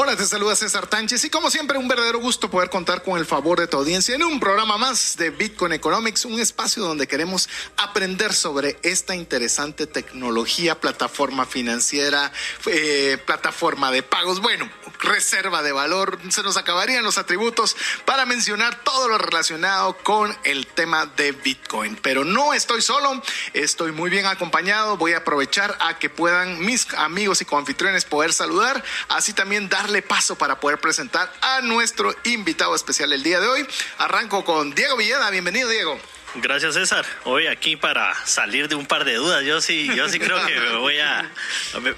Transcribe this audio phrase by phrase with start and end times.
[0.00, 3.26] Hola, te saluda César Tánchez y como siempre un verdadero gusto poder contar con el
[3.26, 7.48] favor de tu audiencia en un programa más de Bitcoin Economics, un espacio donde queremos
[7.76, 12.30] aprender sobre esta interesante tecnología, plataforma financiera,
[12.66, 14.70] eh, plataforma de pagos, bueno,
[15.00, 20.68] reserva de valor, se nos acabarían los atributos para mencionar todo lo relacionado con el
[20.68, 21.98] tema de Bitcoin.
[22.00, 23.20] Pero no estoy solo,
[23.52, 28.32] estoy muy bien acompañado, voy a aprovechar a que puedan mis amigos y coanfitriones poder
[28.32, 33.46] saludar, así también dar paso para poder presentar a nuestro invitado especial el día de
[33.46, 33.66] hoy.
[33.98, 35.30] Arranco con Diego Villeda.
[35.30, 35.98] Bienvenido, Diego.
[36.34, 37.06] Gracias César.
[37.24, 39.44] Hoy aquí para salir de un par de dudas.
[39.44, 41.30] Yo sí, yo sí creo que me voy a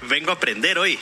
[0.03, 0.97] vengo a aprender hoy.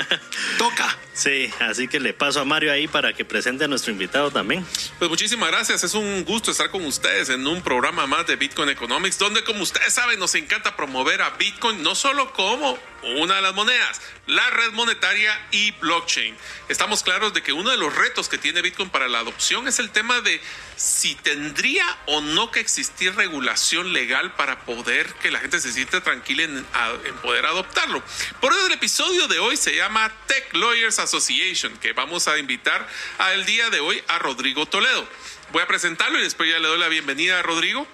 [0.58, 0.96] Toca.
[1.14, 4.66] Sí, así que le paso a Mario ahí para que presente a nuestro invitado también.
[4.98, 5.82] Pues muchísimas gracias.
[5.82, 9.62] Es un gusto estar con ustedes en un programa más de Bitcoin Economics, donde como
[9.62, 12.78] ustedes saben nos encanta promover a Bitcoin no solo como
[13.16, 16.36] una de las monedas, la red monetaria y blockchain.
[16.68, 19.78] Estamos claros de que uno de los retos que tiene Bitcoin para la adopción es
[19.78, 20.40] el tema de
[20.76, 26.02] si tendría o no que existir regulación legal para poder que la gente se sienta
[26.02, 26.64] tranquila en,
[27.22, 28.02] poder adoptarlo.
[28.40, 32.86] Por eso el episodio de hoy se llama Tech Lawyers Association, que vamos a invitar
[33.18, 35.06] al día de hoy a Rodrigo Toledo.
[35.52, 37.86] Voy a presentarlo y después ya le doy la bienvenida a Rodrigo.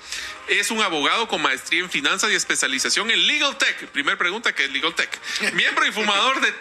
[0.49, 3.89] Es un abogado con maestría en finanzas y especialización en Legal Tech.
[3.89, 5.11] Primer pregunta, ¿qué es Legal Tech?
[5.53, 6.53] Miembro y fumador de...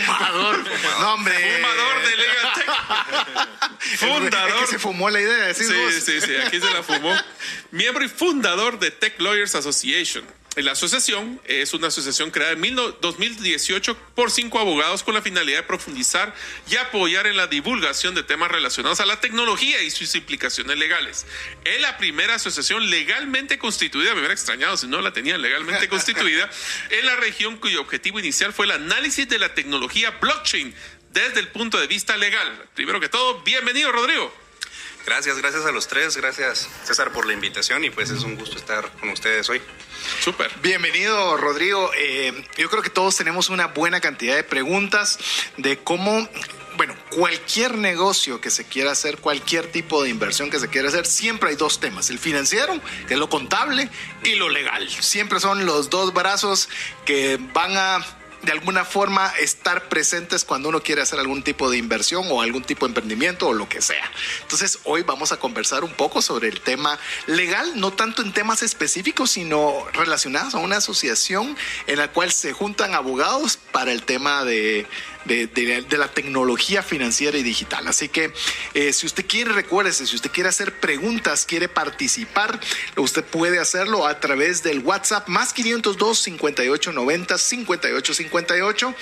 [0.00, 0.64] Fumador.
[1.00, 1.56] No, hombre.
[1.56, 3.98] Fumador de Legal Tech.
[3.98, 4.54] Fundador.
[4.56, 7.14] Es que se fumó la idea de decir Sí, sí, sí, aquí se la fumó.
[7.70, 10.24] Miembro y fundador de Tech Lawyers Association
[10.62, 15.62] la asociación es una asociación creada en 2018 por cinco abogados con la finalidad de
[15.64, 16.34] profundizar
[16.70, 21.26] y apoyar en la divulgación de temas relacionados a la tecnología y sus implicaciones legales.
[21.64, 26.48] Es la primera asociación legalmente constituida, me hubiera extrañado si no la tenían legalmente constituida,
[26.90, 30.74] en la región cuyo objetivo inicial fue el análisis de la tecnología blockchain
[31.12, 32.66] desde el punto de vista legal.
[32.74, 34.45] Primero que todo, bienvenido Rodrigo.
[35.06, 38.56] Gracias, gracias a los tres, gracias César por la invitación y pues es un gusto
[38.56, 39.62] estar con ustedes hoy.
[40.20, 40.50] Súper.
[40.60, 41.92] Bienvenido, Rodrigo.
[41.96, 45.20] Eh, yo creo que todos tenemos una buena cantidad de preguntas
[45.58, 46.28] de cómo
[46.76, 51.06] bueno, cualquier negocio que se quiera hacer, cualquier tipo de inversión que se quiera hacer,
[51.06, 53.88] siempre hay dos temas, el financiero, que es lo contable,
[54.24, 54.86] y lo legal.
[54.90, 56.68] Siempre son los dos brazos
[57.06, 58.04] que van a
[58.46, 62.62] de alguna forma estar presentes cuando uno quiere hacer algún tipo de inversión o algún
[62.62, 64.08] tipo de emprendimiento o lo que sea.
[64.42, 66.96] Entonces hoy vamos a conversar un poco sobre el tema
[67.26, 71.56] legal, no tanto en temas específicos, sino relacionados a una asociación
[71.88, 74.86] en la cual se juntan abogados para el tema de
[75.26, 77.86] de, la tecnología financiera y digital.
[77.88, 78.32] Así que
[78.74, 82.58] eh, si usted quiere, recuérdese, si usted quiere hacer preguntas, quiere participar,
[82.96, 88.94] usted puede hacerlo a través del WhatsApp más 502 5890 5858.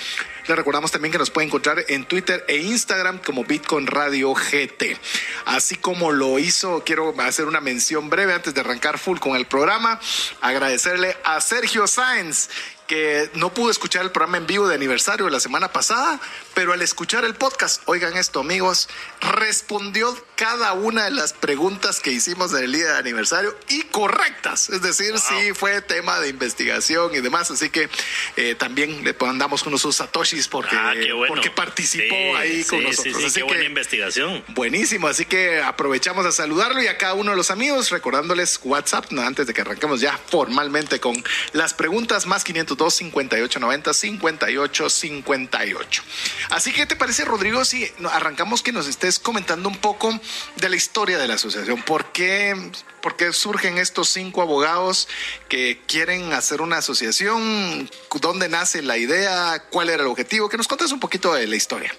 [0.47, 4.97] Le recordamos también que nos puede encontrar en Twitter e Instagram como Bitcoin Radio GT.
[5.45, 9.45] Así como lo hizo, quiero hacer una mención breve antes de arrancar full con el
[9.45, 9.99] programa.
[10.41, 12.49] Agradecerle a Sergio Sáenz
[12.87, 16.19] que no pudo escuchar el programa en vivo de aniversario de la semana pasada,
[16.53, 18.89] pero al escuchar el podcast, oigan esto amigos,
[19.21, 24.69] respondió cada una de las preguntas que hicimos en el día de aniversario y correctas,
[24.69, 27.89] es decir, sí fue tema de investigación y demás, así que
[28.35, 30.93] eh, también le mandamos unos satoshis porque, ah,
[31.27, 33.23] porque participó ahí con nosotros.
[33.23, 34.43] así qué buena investigación.
[34.49, 39.05] Buenísimo, así que aprovechamos a saludarlo y a cada uno de los amigos, recordándoles WhatsApp
[39.17, 41.15] antes de que arranquemos ya formalmente con
[41.53, 46.03] las preguntas más 500 2 58 90 58 58.
[46.49, 50.19] Así que, ¿te parece, Rodrigo, si arrancamos que nos estés comentando un poco
[50.55, 51.81] de la historia de la asociación?
[51.83, 52.55] ¿Por qué,
[53.01, 55.07] por qué surgen estos cinco abogados
[55.49, 57.89] que quieren hacer una asociación?
[58.21, 59.63] ¿Dónde nace la idea?
[59.69, 60.49] ¿Cuál era el objetivo?
[60.49, 61.95] Que nos contes un poquito de la historia.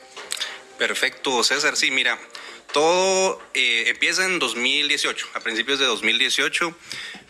[0.78, 1.76] Perfecto, César.
[1.76, 2.18] Sí, mira,
[2.72, 6.76] todo eh, empieza en 2018, a principios de 2018.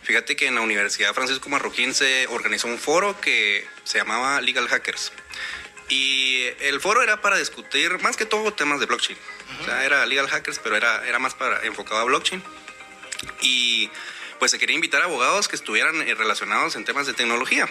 [0.07, 4.69] Fíjate que en la Universidad Francisco Marroquín se organizó un foro que se llamaba Legal
[4.69, 5.11] Hackers.
[5.89, 9.17] Y el foro era para discutir más que todo temas de blockchain.
[9.59, 12.41] O sea, era Legal Hackers, pero era, era más para, enfocado a blockchain.
[13.41, 13.91] Y
[14.39, 17.67] pues se quería invitar a abogados que estuvieran eh, relacionados en temas de tecnología.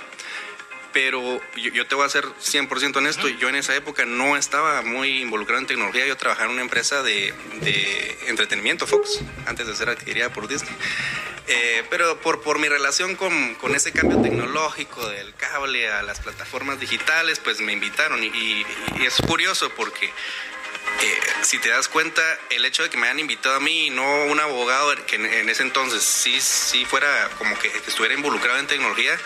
[0.93, 4.83] pero yo, yo te voy a ser 100% honesto, yo en esa época no estaba
[4.83, 9.75] muy involucrado en tecnología, yo trabajaba en una empresa de, de entretenimiento, Fox, antes de
[9.75, 10.75] ser adquirida por Disney.
[11.49, 16.19] Eh, pero por, por mi relación con, con, ese cambio tecnológico del cable a las
[16.19, 18.23] plataformas digitales, pues me invitaron.
[18.25, 18.67] Y, y,
[18.99, 20.11] y es curioso porque
[21.03, 23.91] eh, si te das cuenta, el hecho de que me hayan invitado a mí y
[23.91, 28.67] no un abogado que en, ese entonces sí, sí fuera como que estuviera involucrado en
[28.67, 29.19] tecnología,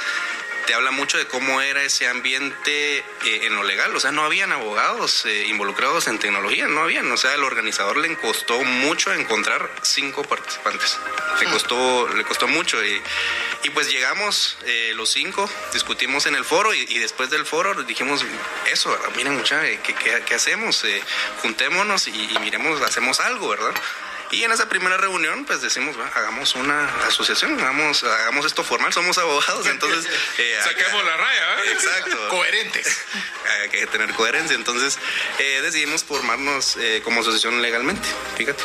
[0.70, 3.04] te habla mucho de cómo era ese ambiente eh,
[3.42, 3.92] en lo legal.
[3.96, 7.10] O sea, no habían abogados eh, involucrados en tecnología, no habían.
[7.10, 10.96] O sea, al organizador le costó mucho encontrar cinco participantes.
[11.40, 12.84] Le costó, le costó mucho.
[12.84, 13.02] Y,
[13.64, 17.74] y pues llegamos eh, los cinco, discutimos en el foro y, y, después del foro
[17.82, 18.24] dijimos,
[18.70, 20.86] eso, miren mucha, ¿qué, qué, qué hacemos?
[21.42, 23.74] juntémonos y, y miremos, hacemos algo, ¿verdad?
[24.32, 29.18] Y en esa primera reunión, pues decimos, hagamos una asociación, hagamos, hagamos esto formal, somos
[29.18, 30.06] abogados, entonces...
[30.38, 31.72] Eh, Saquemos la raya, ¿eh?
[31.72, 32.28] Exacto.
[32.30, 32.98] Coherentes.
[33.62, 34.98] Hay que tener coherencia, entonces
[35.38, 38.62] eh, decidimos formarnos eh, como asociación legalmente, fíjate.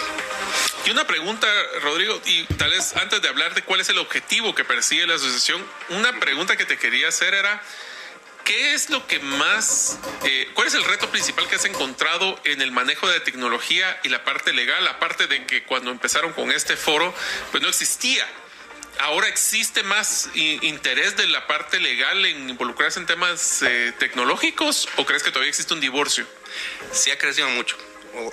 [0.86, 1.48] Y una pregunta,
[1.82, 5.16] Rodrigo, y tal vez antes de hablar de cuál es el objetivo que persigue la
[5.16, 7.62] asociación, una pregunta que te quería hacer era...
[8.46, 12.62] ¿Qué es lo que más, eh, cuál es el reto principal que has encontrado en
[12.62, 16.78] el manejo de tecnología y la parte legal, aparte de que cuando empezaron con este
[16.78, 17.12] foro,
[17.50, 18.24] pues no existía?
[19.00, 25.06] ¿Ahora existe más interés de la parte legal en involucrarse en temas eh, tecnológicos o
[25.06, 26.28] crees que todavía existe un divorcio?
[26.92, 27.76] Sí ha crecido mucho.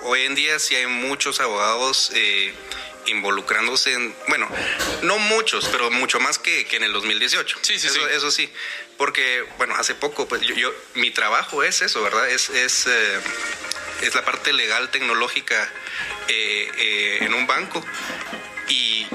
[0.03, 2.53] Hoy en día sí hay muchos abogados eh,
[3.07, 4.47] involucrándose en, bueno,
[5.03, 7.57] no muchos, pero mucho más que, que en el 2018.
[7.61, 8.01] Sí, sí, eso, sí.
[8.11, 8.49] Eso sí,
[8.97, 12.29] porque, bueno, hace poco, pues yo, yo mi trabajo es eso, ¿verdad?
[12.29, 13.19] Es, es, eh,
[14.01, 15.69] es la parte legal tecnológica
[16.27, 17.83] eh, eh, en un banco.
[18.69, 19.05] Y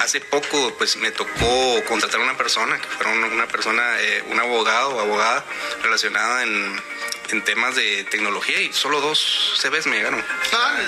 [0.00, 4.38] hace poco, pues me tocó contratar a una persona, que fuera una, persona, eh, un
[4.38, 5.44] abogado o abogada
[5.82, 6.82] relacionada en,
[7.30, 10.24] en, temas de tecnología y solo dos CVs me llegaron.
[10.52, 10.78] Ah,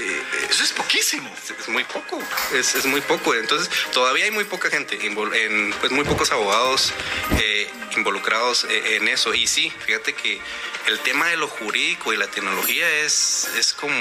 [0.00, 1.34] eh, eso es poquísimo.
[1.58, 2.22] Es muy poco,
[2.52, 3.34] es, es, muy poco.
[3.34, 6.92] Entonces, todavía hay muy poca gente, en, pues muy pocos abogados
[7.38, 9.34] eh, involucrados en eso.
[9.34, 10.40] Y sí, fíjate que
[10.86, 13.98] el tema de lo jurídico y la tecnología es, es como,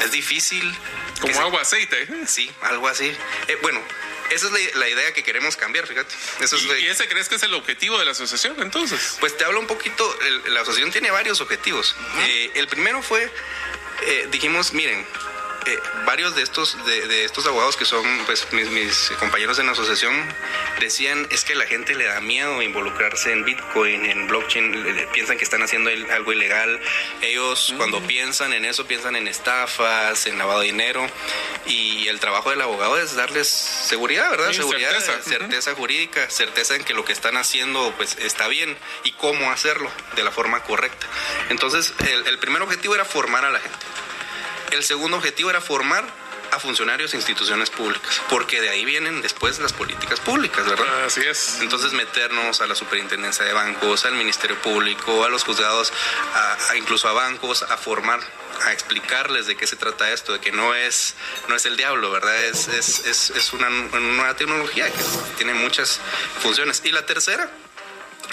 [0.00, 0.74] es difícil.
[1.20, 2.08] Como agua, aceite.
[2.26, 3.06] Sí, algo así.
[3.48, 3.80] Eh, bueno,
[4.30, 6.14] esa es la, la, idea que queremos cambiar, fíjate.
[6.40, 9.16] Eso ¿Y, es ¿Y, ese crees que es el objetivo de la asociación entonces?
[9.20, 11.94] Pues te hablo un poquito, el, la asociación tiene varios objetivos.
[11.98, 12.28] Uh -huh.
[12.28, 13.30] eh, el primero fue,
[14.02, 15.06] eh, dijimos, miren,
[15.66, 19.66] eh, varios de estos, de, de, estos abogados que son pues, mis, mis, compañeros en
[19.66, 20.14] la asociación
[20.78, 25.06] decían es que la gente le da miedo involucrarse en Bitcoin, en blockchain, le, le,
[25.08, 26.80] piensan que están haciendo algo ilegal.
[27.22, 31.06] Ellos cuando piensan en eso piensan en estafas, en lavado de dinero
[31.66, 34.48] y el trabajo del abogado es darles seguridad, ¿verdad?
[34.48, 35.78] Sí, seguridad, certeza, certeza uh -huh.
[35.78, 40.24] jurídica, certeza en que lo que están haciendo pues está bien y cómo hacerlo de
[40.24, 41.06] la forma correcta.
[41.48, 43.86] Entonces el, el primer objetivo era formar a la gente.
[44.74, 46.04] El segundo objetivo era formar
[46.50, 51.04] a funcionarios e instituciones públicas, porque de ahí vienen después las políticas públicas, ¿verdad?
[51.04, 51.58] Así es.
[51.60, 55.92] Entonces meternos a la superintendencia de bancos, al Ministerio Público, a los juzgados,
[56.34, 58.18] a, a incluso a bancos, a formar
[58.64, 61.14] a explicarles de qué se trata esto, de que no es,
[61.48, 62.44] no es el diablo, ¿verdad?
[62.44, 65.02] Es, es, es, es una, una nueva tecnología que
[65.36, 66.00] tiene muchas
[66.40, 66.82] funciones.
[66.84, 67.48] Y la tercera,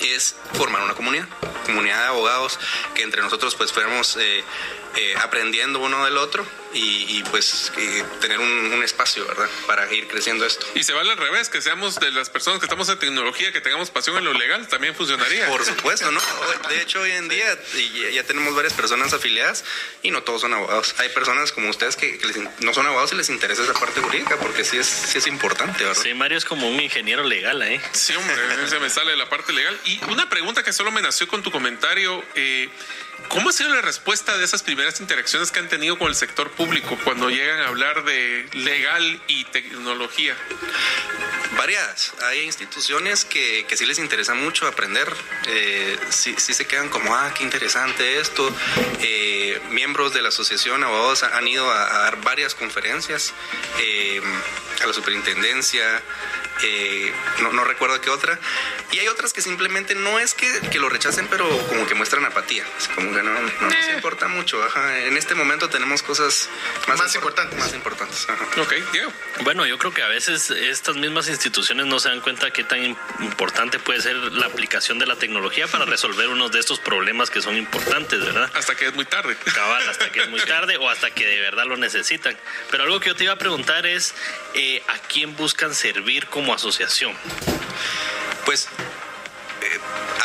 [0.10, 1.28] es formar una comunidad,
[1.66, 2.60] comunidad de abogados
[2.96, 4.44] que entre nosotros pues fuéramos eh,
[4.96, 9.50] eh, aprendiendo uno del otro y, y pues eh, tener un, un, espacio, ¿verdad?
[9.68, 10.66] Para ir creciendo esto.
[10.76, 13.62] Y se vale al revés, que seamos de las personas que estamos en tecnología, que
[13.62, 15.48] tengamos pasión en lo legal, también funcionaría.
[15.48, 16.22] Por supuesto, ¿no?
[16.70, 17.58] De hecho, hoy en día
[18.14, 19.64] ya tenemos varias personas afiliadas
[20.02, 20.96] y no todos son abogados.
[21.00, 24.02] Hay personas como ustedes que, que les, no son abogados y les interesa esa parte
[24.02, 26.02] jurídica porque sí es, sí es importante, ¿verdad?
[26.02, 27.82] Sí, Mario es como un ingeniero legal, ¿eh?
[27.94, 28.36] Sí, hombre,
[28.68, 29.78] se me sale la parte legal.
[29.86, 32.70] Y una pregunta que solo me nació con tu comentario, eh,
[33.28, 36.52] ¿cómo ha sido la respuesta de esas primeras interacciones que han tenido con el sector
[36.52, 40.36] público cuando llegan a hablar de legal y tecnología?
[41.58, 42.14] Variadas.
[42.24, 45.08] Hay instituciones que, sí les interesa mucho aprender,
[45.48, 48.54] eh, sí, se quedan como, ah, qué interesante esto.
[49.02, 53.34] Eh, miembros de la asociación abogados han ido a, a dar varias conferencias
[53.80, 54.22] eh,
[54.82, 56.02] a la superintendencia,
[56.64, 58.40] eh, no, no, recuerdo qué otra.
[58.92, 62.26] Y hay otras que simplemente no es que, que lo rechacen, pero como que muestran
[62.26, 62.66] apatía.
[62.78, 63.94] Es como que no, no nos eh.
[63.96, 64.64] importa mucho.
[64.64, 65.00] Ajá.
[65.00, 66.50] En este momento tenemos cosas
[66.88, 67.58] más, más importantes.
[67.58, 68.28] Más importantes.
[68.30, 68.46] Ajá.
[68.62, 69.12] Ok, Diego.
[69.44, 72.98] Bueno, yo creo que a veces estas mismas instituciones no se dan cuenta qué tan
[73.20, 77.42] importante puede ser la aplicación de la tecnología para resolver unos de estos problemas que
[77.42, 78.52] son importantes, ¿verdad?
[78.54, 79.36] Hasta que es muy tarde.
[79.54, 82.38] Cabal, hasta que es muy tarde o hasta que de verdad lo necesitan.
[82.70, 84.14] Pero algo que yo te iba a preguntar es,
[84.54, 87.14] eh, ¿a quién buscan servir como asociación?
[88.46, 88.68] Pues
[89.62, 89.80] eh,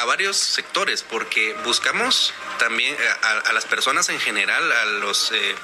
[0.07, 5.55] varios sectores, porque buscamos también a, las personas en general, a los eh,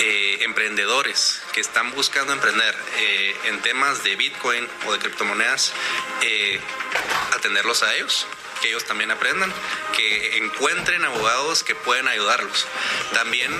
[0.00, 5.72] eh, emprendedores que están buscando emprender eh, en temas de Bitcoin o de criptomonedas,
[7.36, 8.26] atenderlos a ellos
[8.60, 9.52] que ellos también aprendan,
[9.94, 12.66] que encuentren abogados que pueden ayudarlos.
[13.12, 13.52] También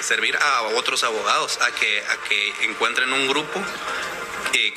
[0.00, 3.60] servir a otros abogados a que, a que encuentren un grupo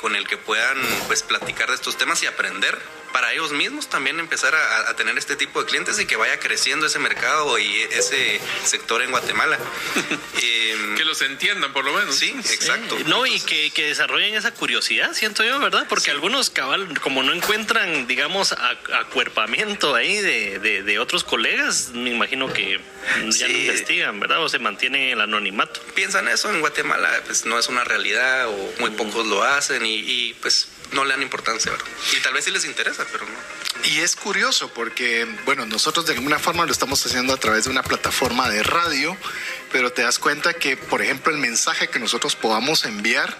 [0.00, 2.78] con el que puedan pues platicar de estos temas y aprender
[3.16, 6.84] para ellos mismos también empezar a, tener este tipo de clientes y que vaya creciendo
[6.84, 9.58] ese mercado y ese sector en Guatemala.
[10.42, 12.14] Em, que los entiendan por lo menos.
[12.14, 12.94] Sí, exacto.
[13.06, 15.86] No, y que, desarrollen esa curiosidad, siento yo, ¿verdad?
[15.88, 22.78] Porque algunos cabal, como no encuentran, digamos, acuerpamiento ahí de, otros colegas, me imagino que
[23.30, 24.42] ya no investigan, ¿verdad?
[24.44, 25.80] O se mantienen el anonimato.
[25.94, 29.94] Piensan eso, en Guatemala pues no es una realidad o muy pocos lo hacen y,
[29.94, 31.86] y pues no le dan importancia, ¿verdad?
[32.16, 33.88] Y tal vez sí les interesa, pero no.
[33.88, 37.70] Y es curioso porque, bueno, nosotros de alguna forma lo estamos haciendo a través de
[37.70, 39.16] una plataforma de radio,
[39.72, 43.36] pero te das cuenta que, por ejemplo, el mensaje que nosotros podamos enviar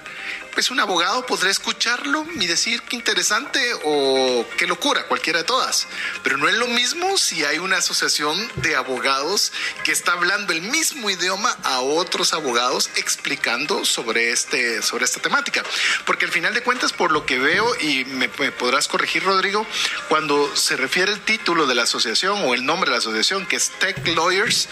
[0.57, 5.87] pues un abogado podrá escucharlo y decir qué interesante o qué locura, cualquiera de todas.
[6.23, 9.53] Pero no es lo mismo si hay una asociación de abogados
[9.85, 15.63] que está hablando el mismo idioma a otros abogados explicando sobre, este, sobre esta temática.
[16.07, 19.67] Porque al final de cuentas, por lo que veo, y me, me podrás corregir, Rodrigo,
[20.09, 23.57] cuando se refiere el título de la asociación o el nombre de la asociación, que
[23.57, 24.71] es Tech Lawyers,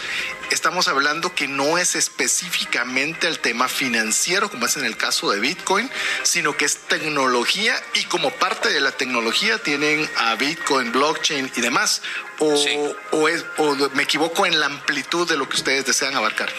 [0.49, 5.39] estamos hablando que no es específicamente el tema financiero, como es en el caso de
[5.39, 5.74] Bitcoin
[6.23, 11.61] sino que es tecnología y como parte de la tecnología tienen a Bitcoin, blockchain y
[11.61, 12.01] demás.
[12.39, 16.51] O, es, o me equivoco en la amplitud de lo que ustedes desean abarcar.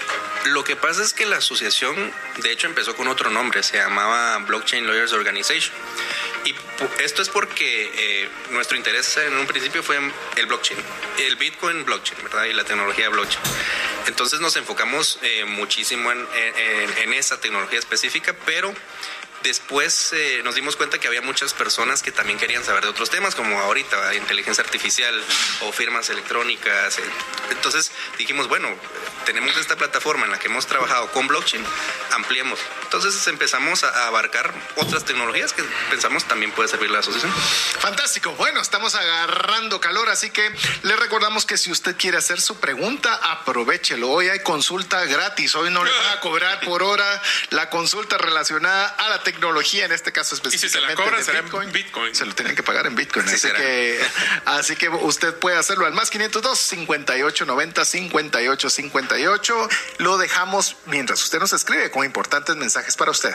[0.46, 1.94] Lo que pasa es que la asociación,
[2.42, 5.74] de hecho, empezó con otro nombre, se llamaba Blockchain Lawyers Organization.
[6.46, 6.54] Y
[7.02, 9.98] esto es porque eh, nuestro interés en un principio fue
[10.36, 10.78] el blockchain,
[11.18, 12.44] el Bitcoin blockchain, ¿verdad?
[12.44, 13.42] Y la tecnología blockchain.
[14.06, 16.26] Entonces nos enfocamos eh, muchísimo en,
[17.02, 18.72] en, esa tecnología específica, pero
[19.46, 23.10] Después eh, nos dimos cuenta que había muchas personas que también querían saber de otros
[23.10, 25.14] temas, como ahorita inteligencia artificial
[25.60, 26.98] o firmas electrónicas.
[27.52, 28.68] Entonces dijimos, bueno,
[29.24, 31.64] tenemos esta plataforma en la que hemos trabajado con blockchain,
[32.10, 32.58] ampliemos.
[32.82, 37.32] Entonces empezamos a abarcar otras tecnologías que pensamos también puede servir la asociación.
[37.78, 38.32] Fantástico.
[38.32, 43.14] Bueno, estamos agarrando calor, así que le recordamos que si usted quiere hacer su pregunta,
[43.22, 44.10] aprovechelo.
[44.10, 45.54] Hoy hay consulta gratis.
[45.54, 49.84] Hoy no le van a cobrar por hora la consulta relacionada a la tecnología tecnología,
[49.84, 50.66] en este caso específicamente.
[50.66, 51.72] Y si se la cobran, será Bitcoin?
[51.72, 52.14] Bitcoin.
[52.14, 53.28] Se lo tienen que pagar en Bitcoin.
[53.28, 54.00] así, que,
[54.44, 59.68] así que usted puede hacerlo al más 502 58 90 58 58.
[59.98, 63.34] Lo dejamos mientras usted nos escribe con importantes mensajes para usted.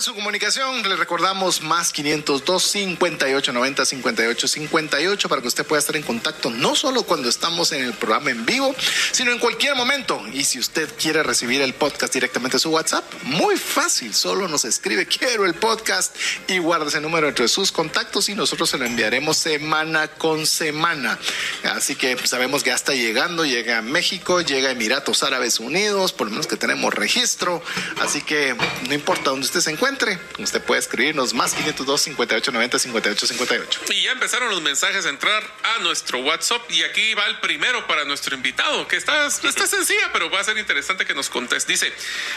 [0.00, 5.94] su comunicación, le recordamos más 502 58 90 58 58 para que usted pueda estar
[5.94, 8.74] en contacto no solo cuando estamos en el programa en vivo,
[9.12, 10.22] sino en cualquier momento.
[10.32, 14.64] Y si usted quiere recibir el podcast directamente a su WhatsApp, muy fácil, solo nos
[14.64, 16.16] escribe quiero el podcast
[16.48, 21.18] y guarda ese número entre sus contactos y nosotros se lo enviaremos semana con semana.
[21.64, 26.12] Así que sabemos que ya está llegando, llega a México, llega a Emiratos Árabes Unidos,
[26.12, 27.62] por lo menos que tenemos registro.
[28.00, 28.56] Así que
[28.88, 33.26] no importa dónde usted se encuentre encuentre, usted puede escribirnos más 502 58 90 58
[33.26, 33.80] 58.
[33.90, 37.86] Y ya empezaron los mensajes a entrar a nuestro WhatsApp y aquí va el primero
[37.88, 41.72] para nuestro invitado, que está, está sencilla, pero va a ser interesante que nos conteste.
[41.72, 41.92] Dice,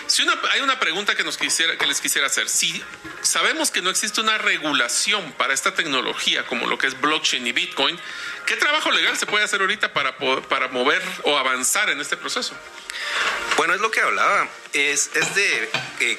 [0.07, 2.50] si una, hay una pregunta que, nos quisiera, que les quisiera hacer.
[2.50, 2.83] Si
[3.22, 7.51] sabemos que no existe una regulación para esta tecnología como lo que es blockchain y
[7.51, 8.00] Bitcoin,
[8.48, 12.55] ¿qué trabajo legal se puede hacer ahorita para, para mover o avanzar en este proceso?
[13.57, 15.69] Bueno, es lo que hablaba, es, es de
[16.00, 16.17] eh,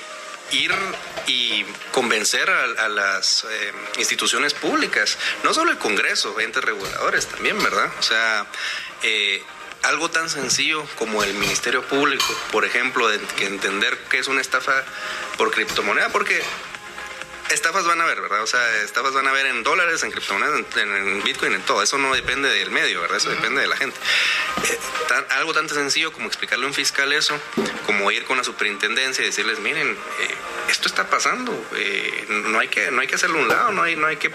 [0.52, 0.72] ir
[1.26, 7.90] y convencer a, las eh, instituciones públicas, no solo el Congreso, entes reguladores también, ¿verdad?
[7.98, 8.46] O sea,
[9.02, 9.42] eh,
[9.82, 14.40] algo tan sencillo como el Ministerio Público, por ejemplo, de que entender qué es una
[14.40, 14.84] estafa
[15.36, 16.42] por criptomoneda, porque
[17.50, 18.42] estafas van a haber, ¿verdad?
[18.42, 21.82] O sea, estafas van a haber en dólares, en criptomonedas, en, Bitcoin, en todo.
[21.82, 23.18] Eso no depende del medio, ¿verdad?
[23.18, 23.98] Eso depende de la gente.
[24.64, 24.78] Eh,
[25.30, 27.38] algo tan sencillo como explicarle a un fiscal eso,
[27.86, 30.34] como ir con la superintendencia y decirles, miren, eh,
[30.68, 33.82] esto está pasando, eh, no, hay que, no hay que hacerlo a un lado, no
[33.82, 34.30] hay, no hay que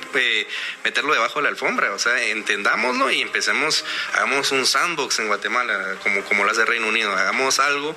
[0.84, 1.94] meterlo debajo de la alfombra.
[1.94, 6.88] O sea, entendámoslo y empecemos, hagamos un sandbox en Guatemala, como, como lo hace Reino
[6.88, 7.96] Unido, hagamos algo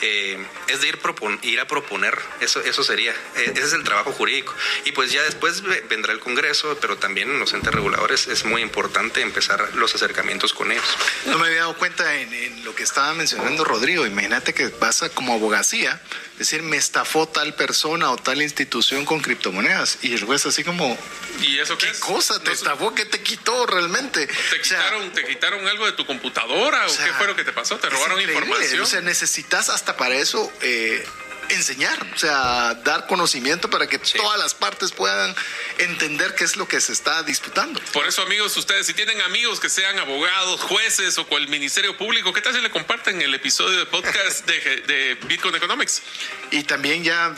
[0.00, 0.98] eh, es de ir,
[1.42, 4.54] ir a proponer, eso, eso sería, eh, ese es el trabajo jurídico.
[4.84, 8.62] Y pues ya después vendrá el Congreso, pero también en los entes reguladores es muy
[8.62, 10.84] importante empezar los acercamientos con ellos.
[11.26, 15.08] No me había dado cuenta en, en lo que estaba mencionando Rodrigo, imagínate que pasa
[15.10, 16.00] como abogacía
[16.38, 19.98] decir, me estafó tal persona o tal institución con criptomonedas.
[20.02, 20.98] Y el juez así como,
[21.40, 22.94] ¿y eso qué, cosa te estafó?
[22.94, 24.26] ¿Qué te quitó realmente?
[24.26, 27.78] ¿Te quitaron, ¿Te quitaron algo de tu computadora o, qué fue lo que te pasó?
[27.78, 28.82] ¿Te robaron información?
[28.82, 30.50] O sea, necesitas hasta para eso...
[30.62, 31.04] Eh,
[31.50, 35.34] enseñar, o sea, dar conocimiento para que todas las partes puedan
[35.78, 37.80] entender qué es lo que se está disputando.
[37.92, 41.96] Por eso, amigos, ustedes, si tienen amigos que sean abogados, jueces o con el Ministerio
[41.96, 46.02] Público, ¿qué tal si le comparten el episodio de podcast de, Bitcoin Economics?
[46.50, 47.34] Y también ya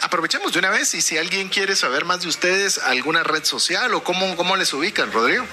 [0.00, 3.92] aprovechemos de una vez y si alguien quiere saber más de ustedes, alguna red social
[3.94, 5.46] o cómo, cómo les ubican, Rodrigo.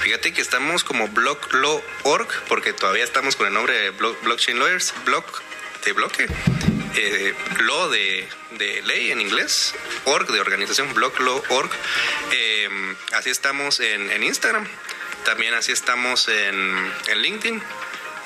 [0.00, 5.42] Fíjate que estamos como blocklaw.org porque todavía estamos con el nombre de Blockchain Lawyers, Block
[5.84, 6.26] de bloque
[6.96, 8.28] eh, law de,
[8.84, 9.74] ley en inglés,
[10.04, 11.70] org de organización, blog law org.
[12.32, 12.68] Eh,
[13.12, 14.66] así estamos en, en, Instagram,
[15.24, 17.62] también así estamos en, en LinkedIn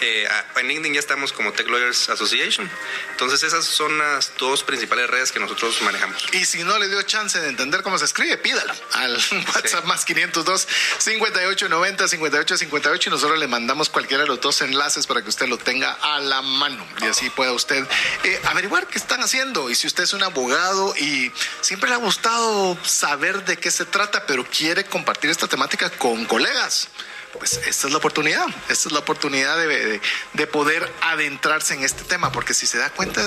[0.00, 2.70] eh, en LinkedIn ya estamos como Tech Lawyers Association.
[3.12, 6.24] Entonces esas son las dos principales redes que nosotros manejamos.
[6.32, 9.16] Y si no le dio chance de entender cómo se escribe, pídalo al
[9.54, 14.60] WhatsApp más 502 58 90 58 58 y nosotros le mandamos cualquiera de los dos
[14.62, 17.86] enlaces para que usted lo tenga a la mano y así pueda usted
[18.24, 19.70] eh, averiguar qué están haciendo.
[19.70, 23.84] Y si usted es un abogado y siempre le ha gustado saber de qué se
[23.84, 26.88] trata, pero quiere compartir esta temática con colegas
[27.38, 30.00] pues esta es la oportunidad, esta es la oportunidad de,
[30.32, 33.20] de, poder adentrarse en este tema, porque si se da cuenta,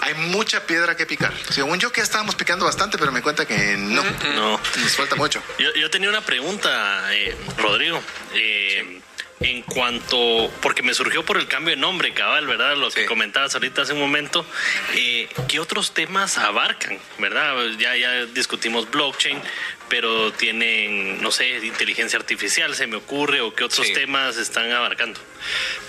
[0.00, 1.32] hay mucha piedra que picar.
[1.50, 4.02] Según yo que estábamos picando bastante, pero me cuenta que no,
[4.34, 5.42] no, nos falta mucho.
[5.58, 8.00] Yo, yo tenía una pregunta, eh, Rodrigo.
[8.34, 9.00] Eh,
[9.40, 12.76] en cuanto, porque me surgió por el cambio de nombre, cabal, ¿verdad?
[12.76, 14.46] Lo que comentabas ahorita hace un momento,
[14.94, 17.54] eh, ¿qué otros temas abarcan, verdad?
[17.78, 19.40] Ya, ya discutimos blockchain,
[19.88, 25.20] pero tienen, no sé, inteligencia artificial, se me ocurre, o qué otros temas están abarcando.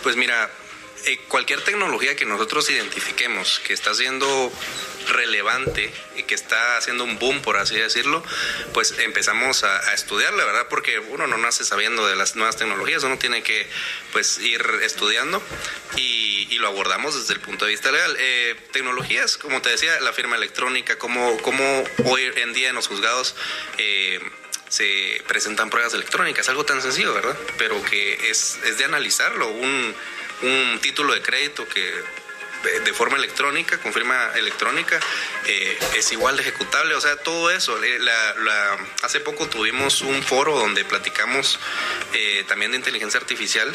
[0.04, 0.50] Pues mira,
[1.08, 4.52] eh, cualquier tecnología que nosotros identifiquemos que está siendo
[5.08, 8.22] relevante y que está haciendo un boom, por así decirlo,
[8.74, 10.68] pues empezamos a, estudiarla, ¿verdad?
[10.70, 13.66] Porque uno no nace sabiendo de las nuevas tecnologías, uno tiene que
[14.12, 15.42] pues ir estudiando
[15.96, 16.26] y,
[16.58, 18.18] lo abordamos desde el punto de vista legal.
[18.20, 22.88] Eh, tecnologías, como te decía, la firma electrónica, como, como hoy en día en los
[22.88, 23.36] juzgados
[23.78, 24.20] eh,
[24.68, 27.38] se presentan pruebas electrónicas, algo tan sencillo, ¿verdad?
[27.60, 29.48] Pero que es, es de analizarlo,
[30.42, 32.04] un título de crédito que
[32.84, 35.00] de forma electrónica, con firma electrónica,
[35.46, 36.96] eh, es igual de ejecutable.
[36.96, 37.82] O sea, todo eso.
[37.84, 41.60] Eh, la, hace poco tuvimos un foro donde platicamos
[42.14, 43.74] eh, también de inteligencia artificial,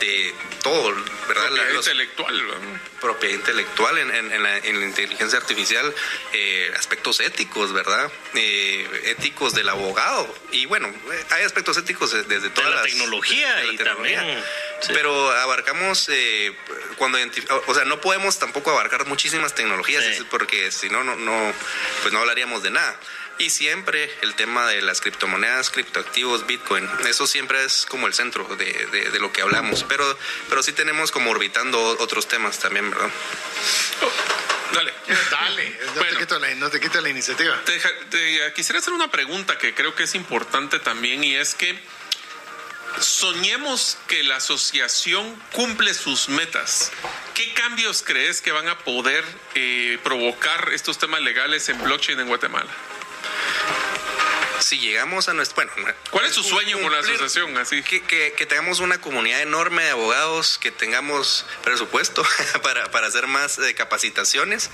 [0.00, 0.94] de todo,
[1.28, 1.46] ¿verdad?
[1.46, 2.42] Propiedad intelectual.
[3.00, 5.94] Propiedad intelectual en, la, inteligencia artificial,
[6.76, 8.10] aspectos éticos, ¿verdad?
[9.04, 10.34] éticos del abogado.
[10.50, 10.92] Y bueno,
[11.30, 14.42] hay aspectos éticos desde toda la tecnología y también
[14.88, 16.54] pero abarcamos, eh,
[16.96, 17.18] cuando
[17.66, 21.52] o sea, no podemos tampoco abarcar muchísimas tecnologías, porque si no, no,
[22.02, 22.98] pues no hablaríamos de nada.
[23.38, 28.44] Y siempre el tema de las criptomonedas, criptoactivos, Bitcoin, eso siempre es como el centro
[28.56, 29.84] de, lo que hablamos.
[29.84, 33.10] Pero, pero sí tenemos como orbitando otros temas también, ¿verdad?
[34.72, 34.92] dale.
[35.30, 35.78] Dale,
[36.56, 37.62] no, te quito la, iniciativa.
[38.54, 41.78] quisiera hacer una pregunta que creo que es importante también y es que
[43.00, 46.92] soñemos que la asociación cumple sus metas.
[47.34, 49.22] ¿qué cambios crees que van a poder
[49.54, 52.70] eh, provocar estos temas legales en blockchain en Guatemala?
[54.58, 55.54] si llegamos a nuestro...
[55.56, 57.56] Bueno, ¿cuál es su sueño con la asociación?
[57.58, 62.24] Así que, que, tengamos una comunidad enorme de abogados, que tengamos presupuesto
[62.62, 64.70] para, para hacer más eh, capacitaciones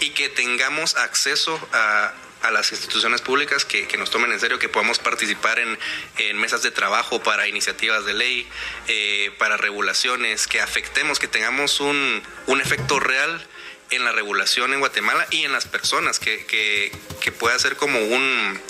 [0.00, 4.58] y que tengamos acceso a, a las instituciones públicas que, que, nos tomen en serio,
[4.58, 5.78] que podamos participar en,
[6.18, 8.48] en mesas de trabajo para iniciativas de ley,
[8.88, 13.46] eh, para regulaciones, que afectemos, que tengamos un, un efecto real
[13.90, 17.98] en la regulación en Guatemala y en las personas, que, que, que pueda ser como
[17.98, 18.60] un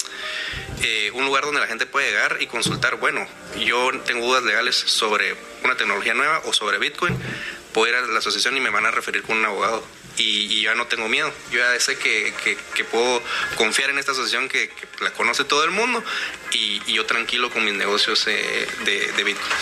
[0.82, 3.26] eh, un lugar donde la gente puede llegar y consultar, bueno,
[3.58, 7.18] yo tengo dudas legales sobre una tecnología nueva o sobre Bitcoin,
[7.74, 9.84] puedo ir a la asociación y me van a referir con un abogado.
[10.20, 11.32] Y, ya no tengo miedo.
[11.50, 12.34] Yo ya sé que,
[12.74, 13.22] que, puedo
[13.56, 16.04] confiar en esta asociación que, la conoce todo el mundo
[16.52, 19.52] y, yo tranquilo con mis negocios eh, de, de, Bitcoin.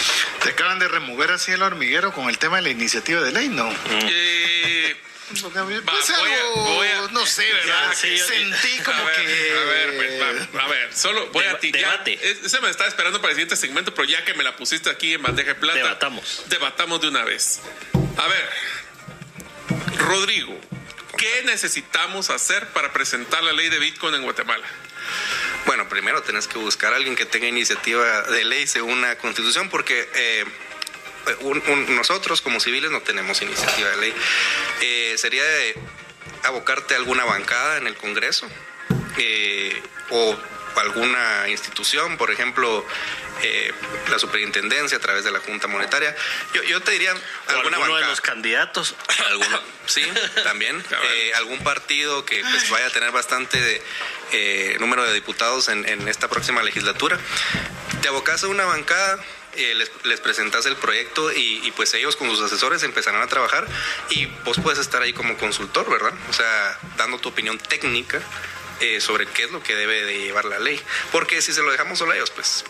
[0.43, 3.49] ¿Te acaban de remover así el hormiguero con el tema de la iniciativa de ley?
[3.49, 3.71] No.
[3.91, 4.97] Eh,
[5.31, 7.93] pues voy a, no sé, ¿verdad?
[7.95, 9.53] Sentí como que.
[9.53, 11.71] A ver, pues, a ver, solo voy a ti.
[11.71, 12.19] Debate.
[12.23, 15.15] ese me estaba esperando para el siguiente segmento, pero ya que me la pusiste aquí
[15.15, 15.79] en bandeja de plata.
[15.79, 16.45] Debatamos.
[16.47, 17.61] Debatamos de una vez.
[18.17, 18.49] A ver,
[19.99, 20.59] Rodrigo,
[21.17, 24.67] ¿qué necesitamos hacer para presentar la ley de Bitcoin en Guatemala?
[25.67, 29.69] Bueno, primero tenés que buscar a alguien que tenga iniciativa de ley según la constitución,
[29.69, 30.45] porque eh,
[31.91, 34.15] nosotros como civiles no tenemos iniciativa de ley.
[34.81, 35.43] Eh, sería
[36.45, 38.49] abocarte a alguna bancada en el Congreso
[39.19, 40.39] eh, o
[40.77, 42.85] alguna institución, por ejemplo,
[43.43, 43.73] eh,
[44.11, 46.15] la superintendencia a través de la Junta Monetaria.
[46.69, 47.15] Yo, te diría
[47.49, 48.95] alguna de los candidatos.
[49.87, 50.03] sí,
[50.45, 50.83] también.
[51.37, 53.83] algún partido que pues, vaya a tener bastante
[54.79, 57.19] número de diputados en, en esta próxima legislatura.
[58.03, 59.19] Te abocas a una bancada
[59.59, 63.67] eh, les, les, presentas el proyecto y, pues ellos con sus asesores empezarán a trabajar
[64.11, 66.13] y vos puedes estar ahí como consultor, ¿verdad?
[66.29, 68.21] O sea, dando tu opinión técnica
[68.81, 70.81] eh, sobre qué es lo que debe de llevar la ley.
[71.11, 72.65] Porque si se lo dejamos solo a ellos, pues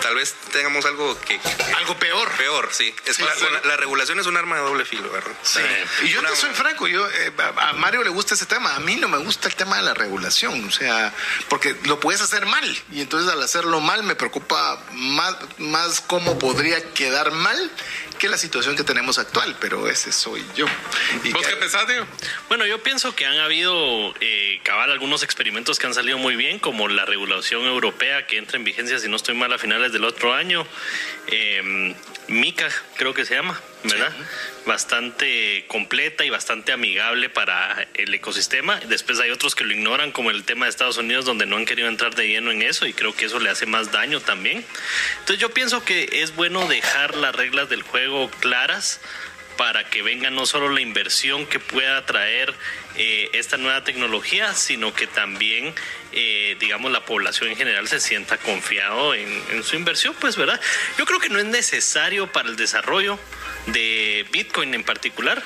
[0.00, 1.38] tal vez tengamos algo que,
[1.76, 2.30] algo peor.
[2.32, 3.18] Peor sí, es
[3.64, 5.60] la, regulación es un arma de doble filo verdad sí.
[6.04, 8.96] y yo te soy franco yo eh, a Mario le gusta ese tema a mí
[8.96, 11.12] no me gusta el tema de la regulación o sea
[11.48, 16.38] porque lo puedes hacer mal y entonces al hacerlo mal me preocupa más más cómo
[16.38, 17.70] podría quedar mal
[18.22, 20.64] que la situación que tenemos actual, pero ese soy yo.
[21.32, 22.06] ¿Vos qué pensás, Diego?
[22.46, 26.60] Bueno, yo pienso que han habido, eh, cabal, algunos experimentos que han salido muy bien,
[26.60, 30.04] como la regulación europea que entra en vigencia, si no estoy mal, a finales del
[30.04, 30.64] otro año.
[31.26, 31.96] Eh,
[32.28, 34.12] Mica, creo que se llama, ¿verdad?
[34.66, 38.80] Bastante completa y bastante amigable para el ecosistema.
[38.88, 41.64] Después hay otros que lo ignoran, como el tema de Estados Unidos, donde no han
[41.64, 44.64] querido entrar de lleno en eso y creo que eso le hace más daño también.
[45.20, 49.00] Entonces yo pienso que es bueno dejar las reglas del juego claras
[49.56, 52.54] para que venga no solo la inversión que pueda traer
[52.96, 55.74] eh, esta nueva tecnología, sino que también,
[56.12, 60.60] eh, digamos, la población en general se sienta confiado en, su inversión, pues, ¿verdad?
[60.98, 63.18] Yo creo que no es necesario para el desarrollo
[63.66, 65.42] de Bitcoin en particular,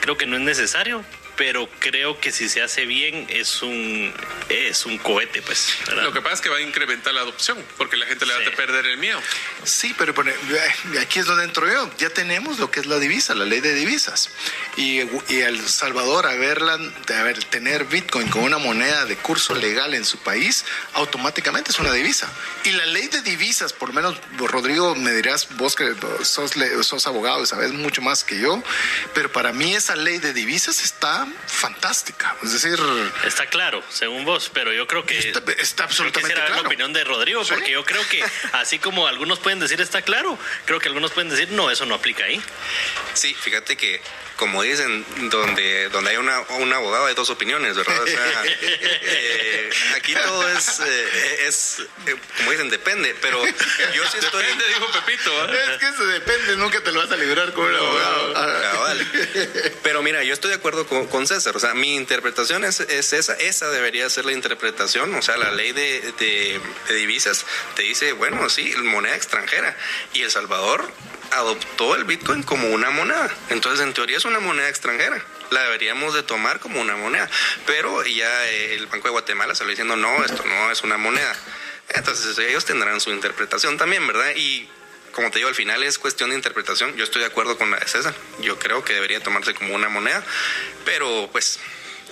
[0.00, 1.04] creo que no es necesario,
[1.38, 4.12] pero creo que si se hace bien es un
[4.48, 5.68] es un cohete, pues.
[5.94, 8.40] Lo que pasa es que va a incrementar la adopción, porque la gente le va
[8.40, 9.20] a perder el miedo.
[9.62, 10.14] Sí, pero,
[11.00, 11.90] aquí es donde entro yo.
[11.98, 14.30] Ya tenemos lo que es la divisa, la ley de divisas.
[14.76, 19.54] Y, y El Salvador, a verla, a ver, tener Bitcoin como una moneda de curso
[19.54, 22.28] legal en su país, automáticamente es una divisa.
[22.64, 27.06] Y la ley de divisas, por lo menos, Rodrigo, me dirás, vos que sos, sos
[27.06, 28.60] abogado y sabes mucho más que yo,
[29.14, 32.36] pero para mí esa ley de divisas está fantástica.
[32.42, 32.78] Es decir,
[33.24, 35.18] está claro, según vos, pero yo creo que
[35.58, 36.54] está, absolutamente claro.
[36.54, 40.38] la opinión de Rodrigo, porque yo creo que así como algunos pueden decir está claro,
[40.64, 42.40] creo que algunos pueden decir no, eso no aplica ahí.
[43.14, 44.00] Sí, fíjate que
[44.38, 48.00] como dicen, donde, donde hay una, un abogado hay dos opiniones, ¿verdad?
[48.00, 48.44] O sea,
[49.02, 54.44] eh, aquí todo es, eh, es eh, como dicen, depende, pero yo sí estoy...
[54.44, 55.52] Depende, dijo Pepito.
[55.52, 58.34] Es que se depende, nunca te lo vas a librar con un abogado.
[59.82, 63.34] Pero mira, yo estoy de acuerdo con, César, o sea, mi interpretación es, es, esa,
[63.34, 68.12] esa debería ser la interpretación, o sea, la ley de, de, de divisas te dice,
[68.12, 69.76] bueno, sí, moneda extranjera,
[70.14, 70.88] y El Salvador
[71.32, 73.30] adoptó el Bitcoin como una moneda.
[73.50, 75.22] Entonces, en teoría es una moneda extranjera.
[75.50, 77.28] La deberíamos de tomar como una moneda.
[77.66, 81.34] Pero ya el Banco de Guatemala salió diciendo, no, esto no es una moneda.
[81.90, 84.30] Entonces, ellos tendrán su interpretación también, ¿verdad?
[84.36, 84.68] Y
[85.12, 86.94] como te digo, al final es cuestión de interpretación.
[86.96, 88.14] Yo estoy de acuerdo con la de César.
[88.40, 90.22] Yo creo que debería tomarse como una moneda.
[90.84, 91.58] Pero, pues,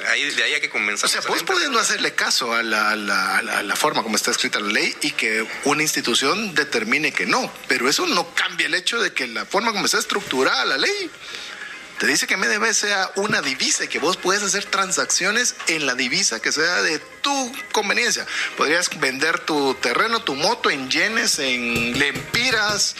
[0.08, 1.08] Ahí, de ahí hay que comenzar.
[1.08, 5.12] O sea, vos pudiendo hacerle caso a la, forma como está escrita la ley y
[5.12, 9.46] que una institución determine que no, pero eso no cambia el hecho de que la
[9.46, 11.10] forma como está estructurada la ley
[11.98, 15.94] te dice que MDB sea una divisa y que vos puedes hacer transacciones en la
[15.94, 18.26] divisa que sea de tu conveniencia.
[18.56, 22.96] Podrías vender tu terreno, tu moto en yenes, en lempiras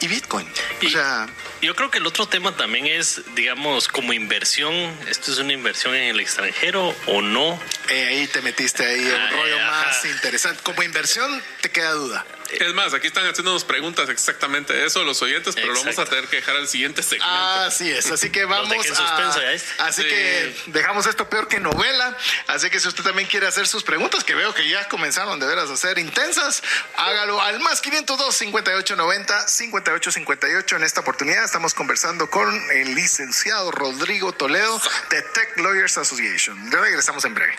[0.00, 0.46] y Bitcoin.
[0.80, 1.28] Y- o sea,
[1.62, 4.72] Yo creo que el otro tema también es, digamos, como inversión,
[5.08, 7.60] ¿esto es una inversión en el extranjero o no?
[7.90, 9.86] eh, ahí te metiste ahí en un rollo ajá.
[9.86, 10.62] más interesante.
[10.62, 12.24] Como inversión, te queda duda.
[12.52, 16.04] Es más, aquí están haciéndonos preguntas exactamente de eso los oyentes, pero lo vamos a
[16.04, 17.32] tener que dejar al siguiente segmento.
[17.34, 19.54] Así es, así que vamos suspenso, a...
[19.54, 19.62] ya.
[19.84, 20.08] Así Sí.
[20.08, 22.16] que dejamos esto peor que novela.
[22.46, 25.46] Así que si usted también quiere hacer sus preguntas, que veo que ya comenzaron de
[25.46, 26.62] veras a ser intensas,
[26.96, 30.76] hágalo al más 502 5890 5858.
[30.76, 36.70] En esta oportunidad estamos conversando con el licenciado Rodrigo Toledo de Tech Lawyers Association.
[36.72, 37.58] Regresamos en breve.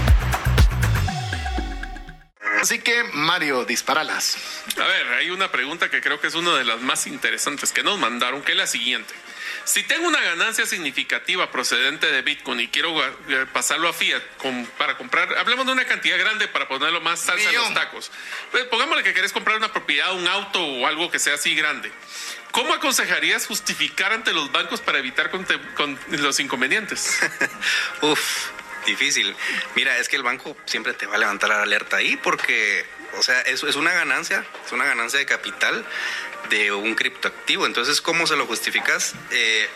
[2.61, 4.37] Así que, Mario, disparalas.
[4.77, 7.81] A ver, hay una pregunta que creo que es una de las más interesantes que
[7.83, 9.13] nos mandaron, que es la siguiente.
[9.63, 14.65] Si tengo una ganancia significativa procedente de Bitcoin y quiero eh, pasarlo a Fiat con-
[14.77, 17.73] para comprar, hablemos de una cantidad grande para ponerlo más salsa en los Millón.
[17.75, 18.11] tacos.
[18.51, 21.91] Pues, pongámosle que querés comprar una propiedad, un auto o algo que sea así grande.
[22.51, 25.45] ¿Cómo aconsejarías justificar ante los bancos para evitar con-
[25.75, 27.19] con los inconvenientes?
[28.01, 28.19] Uf,
[28.85, 29.35] difícil.
[29.75, 32.85] Mira, es que el banco siempre te va a levantar la alerta ahí porque,
[33.17, 35.85] o sea, es, es una ganancia, es una ganancia de capital
[36.49, 37.65] de un criptoactivo.
[37.65, 39.13] Entonces, ¿cómo se lo justificas?
[39.31, 39.69] Eh,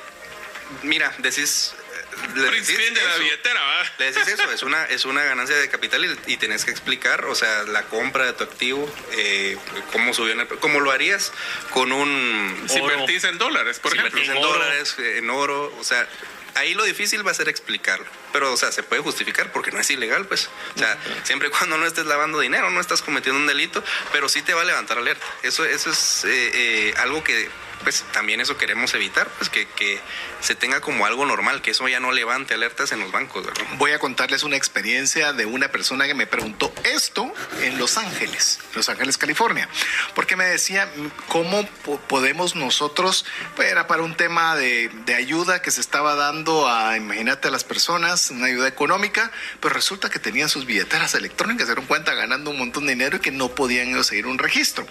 [0.83, 1.73] mira, decís...
[1.75, 3.83] eh, le decís de la billetera, ¿va?
[3.99, 7.25] Le decís eso, es una, es una ganancia de capital y, y tenés que explicar,
[7.25, 9.57] o sea, la compra de tu activo, eh,
[9.91, 11.31] cómo subió en el, cómo lo harías
[11.71, 12.93] con un Si Oro.
[12.93, 14.19] invertís en dólares, por si ejemplo.
[14.21, 16.07] invertís en En dólares, eh, en oro, o sea,
[16.55, 18.07] ahí lo difícil va a ser explicarlo.
[18.35, 20.49] Pero, o sea, se puede justificar porque no es ilegal, pues.
[20.75, 24.27] O sea, siempre y cuando no estés lavando dinero, no estás cometiendo un delito, pero
[24.27, 25.25] sí te va a levantar alerta.
[25.41, 27.49] Eso, eso es eh, eh, algo que,
[27.85, 30.01] pues, también eso queremos evitar, pues, que, que
[30.41, 33.63] se tenga como algo normal, que eso ya no levante alertas en los bancos, ¿verdad?
[33.77, 38.59] Voy a contarles una experiencia de una persona que me preguntó esto en Los Ángeles,
[38.75, 39.69] Los Ángeles, California,
[40.13, 40.91] porque me decía
[41.29, 46.15] cómo po- podemos nosotros, pues, era para un tema de, de ayuda que se estaba
[46.15, 51.15] dando a, imagínate, a las personas, una ayuda económica, pero resulta que tenían sus billeteras
[51.15, 54.37] electrónicas, se dieron cuenta ganando un montón de dinero y que no podían seguir un
[54.37, 54.85] registro.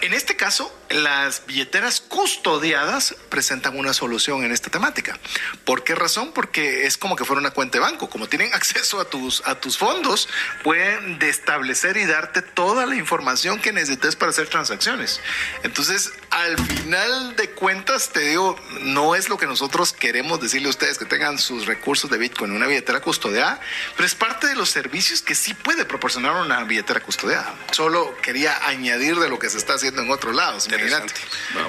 [0.00, 5.18] En este caso, las billeteras custodiadas presentan una solución en esta temática.
[5.64, 6.32] ¿Por qué razón?
[6.32, 8.08] Porque es como que fuera una cuenta de banco.
[8.08, 10.28] Como tienen acceso a tus, a tus fondos,
[10.62, 15.20] pueden establecer y darte toda la información que necesites para hacer transacciones.
[15.62, 20.70] Entonces, al final de cuentas, te digo, no es lo que nosotros queremos decirle a
[20.70, 23.60] ustedes que tengan sus recursos de Bitcoin en billetera custodiada,
[23.96, 27.54] pero es parte de los servicios que sí puede proporcionar una billetera custodiada.
[27.72, 30.68] Solo quería añadir de lo que se está haciendo en otros lados.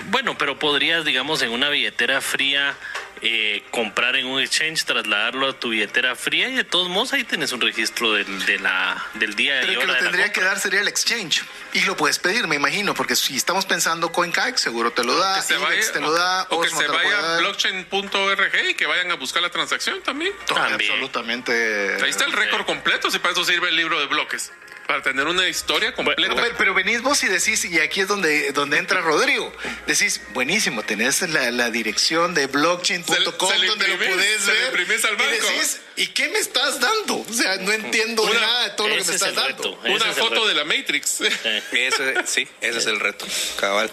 [0.09, 2.75] Bueno, pero podrías, digamos, en una billetera fría
[3.21, 7.23] eh, comprar en un exchange, trasladarlo a tu billetera fría y de todos modos ahí
[7.23, 10.31] tienes un registro del, de la, del día Pero y que lo de la tendría
[10.31, 11.43] que dar sería el exchange.
[11.73, 15.35] Y lo puedes pedir, me imagino, porque si estamos pensando CoinKite, seguro te lo da,
[15.35, 18.85] que se vaya, te lo da, o que Osmo se vaya a blockchain.org y que
[18.85, 20.33] vayan a buscar la transacción también.
[20.45, 20.73] También.
[20.73, 21.97] Absolutamente.
[22.01, 24.51] Ahí está el récord completo, si para eso sirve el libro de bloques.
[24.87, 26.33] Para tener una historia completa.
[26.33, 29.53] Pero, pero venís vos y decís, y aquí es donde, donde entra Rodrigo,
[29.85, 35.05] decís, buenísimo, tenés la, la dirección de blockchain.com donde lo podés se le ver.
[35.05, 35.47] al y banco.
[35.47, 37.17] decís, ¿y qué me estás dando?
[37.27, 39.73] O sea, no entiendo Una- nada de todo lo que me es estás el dando.
[39.83, 41.21] Una es foto de la Matrix.
[41.71, 43.25] Ese, sí, ese es el reto,
[43.59, 43.89] cabal.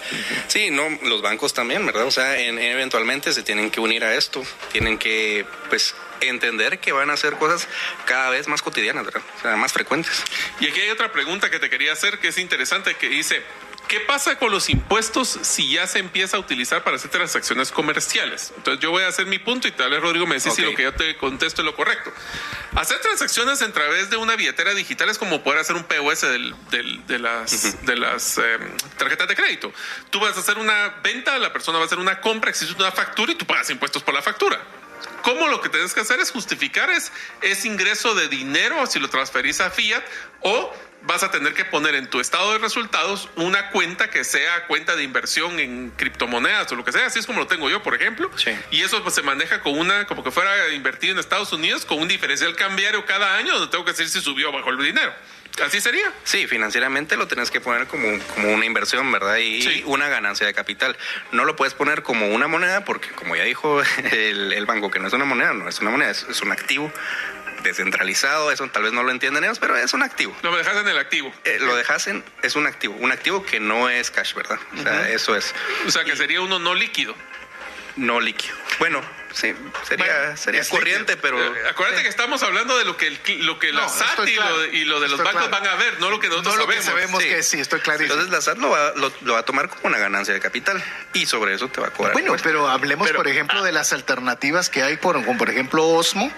[0.48, 2.06] Sí, no, los bancos también, ¿verdad?
[2.06, 6.92] O sea, en- eventualmente se tienen que unir a esto, tienen que, pues, entender que
[6.92, 7.66] van a hacer cosas
[8.06, 9.22] cada vez más cotidianas, ¿verdad?
[9.38, 10.22] O sea, más frecuentes.
[10.60, 13.42] Y aquí hay otra pregunta que te quería hacer que es interesante, que dice,
[13.88, 18.52] ¿qué pasa con los impuestos si ya se empieza a utilizar para hacer transacciones comerciales?
[18.56, 20.74] Entonces yo voy a hacer mi punto y tal vez Rodrigo me decís si lo
[20.74, 22.12] que yo te contesto es lo correcto.
[22.74, 26.54] Hacer transacciones a través de una billetera digital es como poder hacer un POS del-
[26.70, 28.58] del- de las, de las eh,
[28.98, 29.72] tarjetas de crédito.
[30.10, 32.90] Tú vas a hacer una venta, la persona va a hacer una compra, existe una
[32.92, 34.60] factura y tú pagas impuestos por la factura.
[35.22, 37.10] ¿Cómo lo que tienes que hacer es justificar es,
[37.42, 40.02] ese ingreso de dinero si lo transferís a Fiat
[40.40, 40.74] o
[41.06, 44.96] vas a tener que poner en tu estado de resultados una cuenta que sea cuenta
[44.96, 47.94] de inversión en criptomonedas o lo que sea, así es como lo tengo yo, por
[47.94, 48.30] ejemplo.
[48.36, 48.50] Sí.
[48.70, 51.98] Y eso pues, se maneja con una, como que fuera invertido en Estados Unidos, con
[51.98, 55.12] un diferencial cambiario cada año donde tengo que decir si subió o bajó el dinero.
[55.64, 56.12] Así sería.
[56.24, 59.36] Sí, financieramente lo tenés que poner como, como una inversión, ¿verdad?
[59.36, 59.82] Y Sí.
[59.86, 60.96] una ganancia de capital.
[61.30, 63.80] No lo puedes poner como una moneda porque, como ya dijo
[64.12, 66.50] el, el banco, que no es una moneda, no es una moneda, es, es un
[66.50, 66.92] activo
[67.64, 68.52] descentralizado.
[68.52, 70.36] Eso tal vez no lo entienden ellos, pero es un activo.
[70.42, 71.34] Lo dejas en el activo.
[71.44, 74.58] Eh, lo dejas en, es un activo, un activo que no es cash, ¿verdad?
[74.78, 75.52] O sea, eso es
[75.86, 77.16] O sea, que sería uno no líquido.
[77.96, 78.54] no líquido.
[78.78, 79.00] Bueno,
[79.34, 79.54] sí,
[79.86, 83.18] sería, Bueno, sería es corriente, pero Eh, acuérdate que estamos hablando de lo que, el,
[83.46, 84.56] lo que la No, SAT y, claro.
[84.56, 85.64] lo, y lo de los Estoy bancos claro.
[85.64, 87.20] van a ver, no lo que nosotros No lo que sabemos.
[87.20, 87.28] sabemos Sí.
[87.28, 88.14] que sí, estoy clarísimo.
[88.14, 90.82] entonces la SAT lo va, lo, lo va a tomar como una ganancia de capital
[91.12, 92.12] y sobre eso te va a cobrar.
[92.14, 95.86] Bueno, pero hablemos, Pero- por ejemplo, de las alternativas que hay, por, como por ejemplo
[95.86, 96.32] Osmo,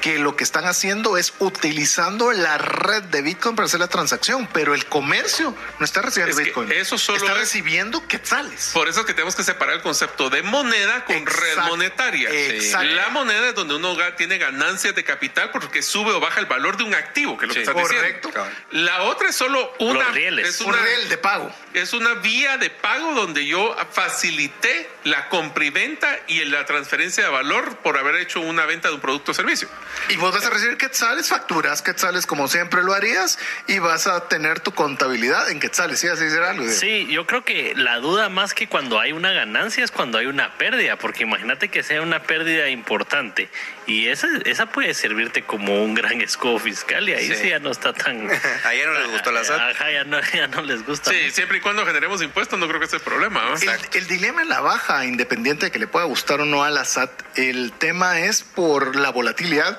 [0.00, 4.48] que lo que están haciendo es utilizando la red de Bitcoin para hacer la transacción,
[4.52, 6.72] pero el comercio no está recibiendo Es que Bitcoin.
[6.72, 8.70] eso solo está es- recibiendo quetzales.
[8.74, 12.28] Por eso es que tenemos que separar el concepto de moneda con red monetaria.
[12.50, 12.86] Exacto.
[12.94, 16.46] La moneda es donde uno ga- tiene ganancias de capital porque sube o baja el
[16.46, 18.28] valor de un activo, que es lo que estás Correcto.
[18.28, 18.50] diciendo.
[18.72, 20.48] La otra es solo una, Los rieles.
[20.48, 21.54] es Un una, riel de pago.
[21.74, 27.24] es una vía de pago donde yo facilité la compra y venta y la transferencia
[27.24, 29.68] de valor por haber hecho una venta de un producto o servicio.
[30.08, 34.28] Y vos vas a recibir quetzales, facturas quetzales como siempre lo harías y vas a
[34.28, 36.00] tener tu contabilidad en quetzales.
[36.00, 36.08] ¿Sí?
[36.08, 36.54] Así será.
[36.70, 40.26] Sí, yo creo que la duda más que cuando hay una ganancia es cuando hay
[40.26, 42.31] una pérdida, porque imagínate que sea una pérdida
[42.70, 43.48] importante
[43.86, 47.48] y esa, esa puede servirte como un gran escudo fiscal y ahí sí, Sí.
[47.48, 48.28] ya no está tan...
[48.64, 49.60] A ella no les gustó la SAT.
[49.60, 51.10] Ajá, ya no, ya no les gusta.
[51.10, 51.34] Sí, mucho.
[51.34, 53.42] siempre y cuando generemos impuestos, no creo que sea el problema.
[53.44, 53.54] ¿no?
[53.56, 56.70] El, el dilema en la baja, independiente de que le pueda gustar o no a
[56.70, 59.78] la SAT, el tema es por la volatilidad,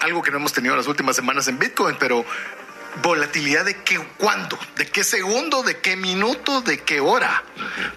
[0.00, 2.24] algo que no hemos tenido las últimas semanas en Bitcoin, pero
[3.02, 7.42] volatilidad de qué, cuándo, de qué segundo, de qué minuto, de qué hora.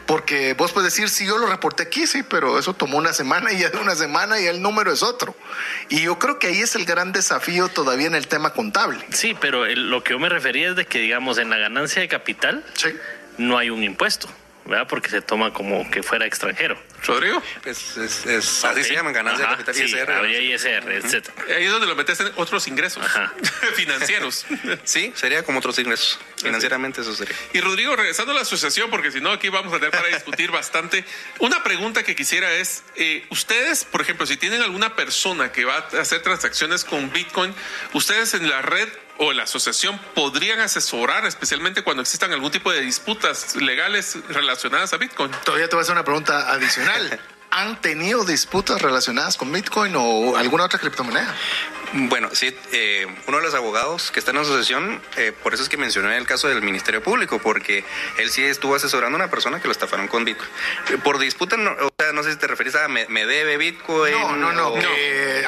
[0.06, 3.52] Porque vos puedes decir, si yo lo reporté aquí, sí, pero eso tomó una semana
[3.52, 5.36] y ya de una semana y el número es otro.
[5.90, 9.04] Y yo creo que ahí es el gran desafío todavía en el tema contable.
[9.12, 12.02] Sí, pero el- lo que yo me refería es de que, digamos, en la ganancia
[12.02, 12.90] de capital Sí.
[13.38, 14.28] no hay un impuesto,
[14.66, 14.88] ¿verdad?
[14.88, 16.78] Porque se toma como que fuera extranjero.
[17.06, 20.12] Rodrigo, Es- es- es- así se llaman ganancias Ajá, de capital sí, ISR.
[20.12, 21.36] habría ISR, etcétera.
[21.58, 23.34] ahí es donde lo metes en otros ingresos Ajá.
[23.76, 24.46] financieros.
[24.84, 26.20] Sí, sería como otros ingresos.
[26.42, 27.36] Financieramente eso sería.
[27.54, 30.52] Y Rodrigo, regresando a la asociación, porque si no aquí vamos a tener para discutir
[30.52, 31.04] bastante.
[31.40, 35.76] Una pregunta que quisiera es, eh, ustedes, por ejemplo, si tienen alguna persona que va
[35.94, 37.54] a hacer transacciones con Bitcoin,
[37.94, 38.90] ustedes en la red
[39.26, 44.98] o la asociación podrían asesorar, especialmente cuando existan algún tipo de disputas legales relacionadas a
[44.98, 45.32] Bitcoin.
[45.44, 47.20] Todavía te voy a hacer una pregunta adicional.
[47.52, 51.34] ¿Han tenido disputas relacionadas con Bitcoin o alguna otra criptomoneda?
[51.94, 55.62] Bueno, sí, eh, uno de los abogados que está en la asociación, eh, por eso
[55.62, 57.84] es que mencioné el caso del Ministerio Público, porque
[58.18, 60.50] él sí estuvo asesorando a una persona que lo estafaron con Bitcoin.
[60.90, 63.58] Eh, Por disputa, no, o sea, no sé si te refieres a me, me debe
[63.58, 64.12] Bitcoin.
[64.14, 64.68] No, no, no.
[64.70, 64.80] o-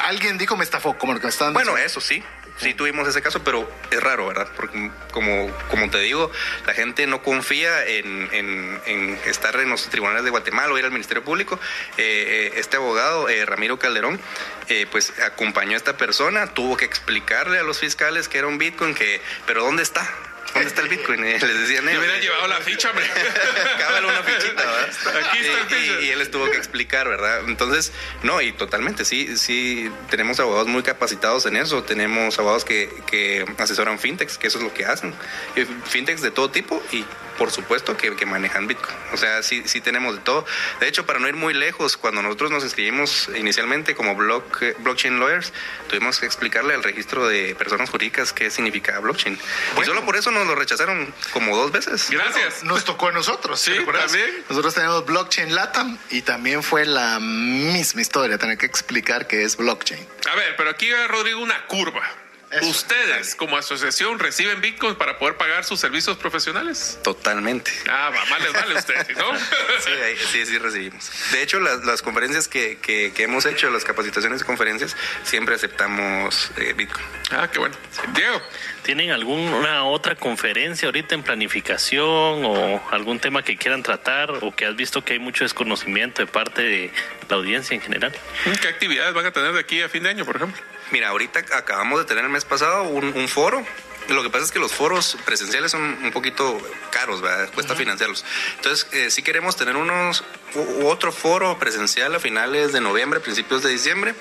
[0.04, 2.22] alguien dijo me estafó, como lo que están Bueno, eso sí,
[2.58, 4.48] sí tuvimos ese caso, pero es raro, ¿verdad?
[4.54, 6.30] Porque como, como te digo,
[6.66, 10.84] la gente no confía en, en- en estar en los tribunales de Guatemala o ir
[10.84, 11.58] al Ministerio Público.
[11.96, 14.20] Eh, eh, este abogado, eh, Ramiro Calderón,
[14.68, 18.58] eh, pues acompañó a esta persona, tuvo que explicarle a los fiscales que era un
[18.58, 20.06] Bitcoin, que, pero ¿dónde está?
[20.52, 21.24] ¿Dónde está el Bitcoin?
[21.24, 21.98] Eh, les decían ellos.
[21.98, 23.04] hubieran llevado la ficha, hombre.
[23.78, 25.24] Cábalo una fichita, ¿verdad?
[25.28, 26.04] Aquí está el.
[26.04, 27.40] Y, él les tuvo que explicar, ¿verdad?
[27.46, 31.82] Entonces, no, y totalmente, sí, sí, tenemos abogados muy capacitados en eso.
[31.82, 35.14] Tenemos abogados que, que asesoran fintechs, que eso es lo que hacen.
[35.56, 37.04] Eh, Fintechs de todo tipo y
[37.38, 38.96] por supuesto, que, que manejan Bitcoin.
[39.12, 40.44] O sea, sí, sí tenemos de todo.
[40.80, 45.18] De hecho, para no ir muy lejos, cuando nosotros nos inscribimos inicialmente como block, blockchain
[45.18, 45.52] lawyers,
[45.88, 49.38] tuvimos que explicarle al registro de personas jurídicas qué significa blockchain.
[49.80, 52.08] Y solo por eso nos lo rechazaron como dos veces.
[52.10, 52.64] Gracias.
[52.64, 53.60] Nos tocó a nosotros.
[53.60, 54.44] Sí, también.
[54.48, 59.56] Nosotros tenemos blockchain LATAM y también fue la misma historia, tener que explicar qué es
[59.56, 60.06] blockchain.
[60.30, 62.25] A ver, pero aquí Rodrigo una curva.
[62.56, 66.98] Eso, ¿Ustedes, como asociación, reciben Bitcoin para poder pagar sus servicios profesionales?
[67.04, 67.70] Totalmente.
[67.88, 69.32] Ah, va, mal les vale a ustedes, ¿no?
[69.80, 69.92] Sí,
[70.32, 71.10] sí, sí recibimos.
[71.32, 75.54] De hecho, las, las conferencias que, que- que hemos hecho, las capacitaciones y conferencias, siempre
[75.54, 77.04] aceptamos eh, Bitcoin.
[77.30, 77.74] Ah, qué bueno.
[78.14, 78.40] Diego.
[78.82, 84.64] ¿Tienen alguna otra conferencia ahorita en planificación o algún tema que quieran tratar o que
[84.66, 86.92] has visto que hay mucho desconocimiento de parte de
[87.28, 88.12] la audiencia en general?
[88.60, 90.62] ¿Qué actividades van a tener de aquí a fin de año, por ejemplo?
[90.90, 93.64] Mira, ahorita acabamos de tener el mes pasado un, un foro.
[94.08, 96.56] Lo que pasa es que los foros presenciales son un poquito
[96.92, 97.50] caros, ¿verdad?
[97.52, 98.24] Cuesta financiarlos.
[98.54, 100.22] Entonces, eh, sí queremos tener unos
[100.54, 104.14] u- u otro foro presencial a finales de noviembre, principios de diciembre.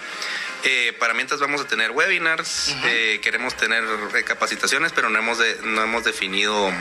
[0.63, 3.84] Eh, para mientras vamos a tener webinars, eh, queremos tener
[4.16, 6.72] eh, capacitaciones, pero no hemos, de- no hemos definido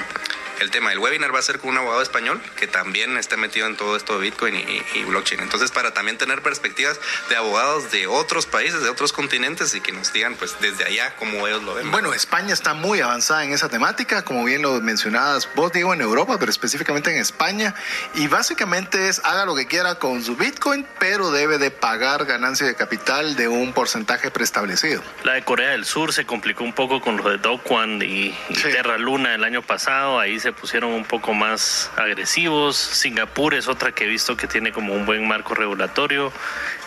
[0.60, 0.92] el tema.
[0.92, 3.96] El webinar va a ser con un abogado español que también está metido en todo
[3.96, 5.40] esto de Bitcoin y, y blockchain.
[5.40, 6.98] Entonces, para también tener perspectivas
[7.28, 11.14] de abogados de otros países, de otros continentes y que nos digan, pues, desde allá
[11.16, 11.90] cómo ellos lo ven.
[11.90, 16.00] Bueno, España está muy avanzada en esa temática, como bien lo mencionabas vos, Diego, en
[16.00, 17.74] Europa, pero específicamente en España.
[18.14, 22.66] Y básicamente es haga lo que quiera con su Bitcoin, pero debe de pagar ganancia
[22.66, 25.02] de capital de un porcentaje preestablecido.
[25.24, 28.54] La de Corea del Sur se complicó un poco con lo de Dokwan y, y
[28.54, 28.70] Sí.
[28.70, 30.18] Terra Luna el año pasado.
[30.18, 32.76] Ahí se pusieron un poco más agresivos.
[32.76, 36.30] Singapur es otra que he visto que tiene como un buen marco regulatorio.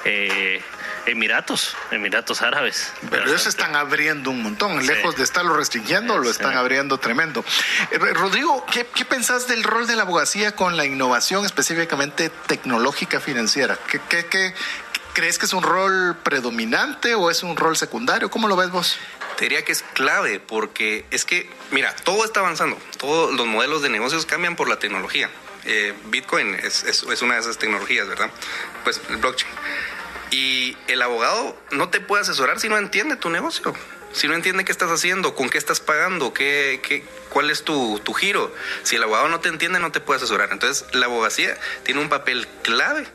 [0.06, 0.62] Eh,
[1.08, 2.92] Emiratos, Emiratos Árabes.
[3.10, 4.88] Pero ellos están abriendo un montón, Sí.
[4.88, 7.44] lejos de estarlo restringiendo, lo están abriendo tremendo.
[7.92, 13.20] Eh, Rodrigo, ¿qué, ¿qué pensás del rol de la abogacía con la innovación específicamente tecnológica
[13.22, 13.78] financiera?
[13.90, 14.54] ¿Qué, qué, qué-
[15.18, 18.30] crees que es un rol predominante o es un rol secundario?
[18.30, 18.98] ¿Cómo lo ves vos?
[19.36, 22.78] Te diría que es clave porque es que, mira, todo está avanzando.
[23.00, 25.28] Todos los modelos de negocios cambian por la tecnología.
[25.66, 28.30] Eh, Bitcoin es, es- es una de esas tecnologías, ¿verdad?
[28.84, 29.52] Pues el blockchain.
[30.30, 33.74] Y el abogado no te puede asesorar si no entiende tu negocio.
[34.14, 38.00] Si no entiende qué estás haciendo, con qué estás pagando, qué, qué, cuál es tu,
[38.04, 38.54] tu giro.
[38.84, 40.50] Si el abogado no te entiende, no te puede asesorar.
[40.52, 43.08] Entonces, la abogacía tiene un papel clave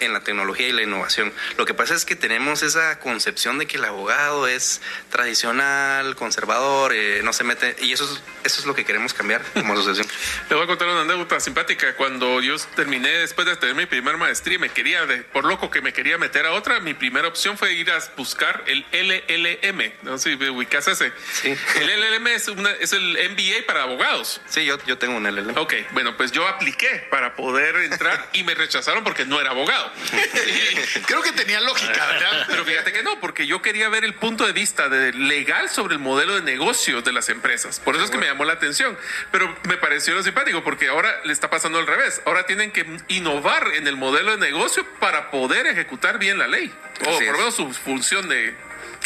[0.00, 1.32] en la tecnología y la innovación.
[1.56, 4.80] Lo que pasa es que tenemos esa concepción de que el abogado es
[5.10, 9.42] tradicional, conservador, eh, no se mete, y eso es, eso es lo que queremos cambiar
[9.54, 10.06] como asociación.
[10.50, 11.94] Le voy a contar una anécdota simpática.
[11.96, 15.70] Cuando yo terminé, después de tener mi primer maestría, y me quería, de- por loco
[15.70, 19.92] que me quería meter a otra, mi primera opción fue ir a buscar el LLM.
[20.02, 21.12] No sé si ubicas ese.
[21.32, 21.54] Sí.
[21.80, 24.40] El LLM es, una- es el MBA para abogados.
[24.48, 25.56] Sí, yo, yo tengo un LLM.
[25.58, 29.87] Ok, bueno, pues yo apliqué para poder entrar y me rechazaron porque no era abogado.
[31.06, 32.46] Creo que tenía lógica, ¿verdad?
[32.48, 35.94] pero fíjate que no, porque yo quería ver el punto de vista de legal sobre
[35.94, 37.80] el modelo de negocios de las empresas.
[37.80, 38.96] Por eso es que me llamó la atención.
[39.30, 42.20] Pero me pareció lo simpático, porque ahora le está pasando al revés.
[42.24, 46.72] Ahora tienen que innovar en el modelo de negocio para poder ejecutar bien la ley.
[47.06, 48.54] O Así por lo menos su función de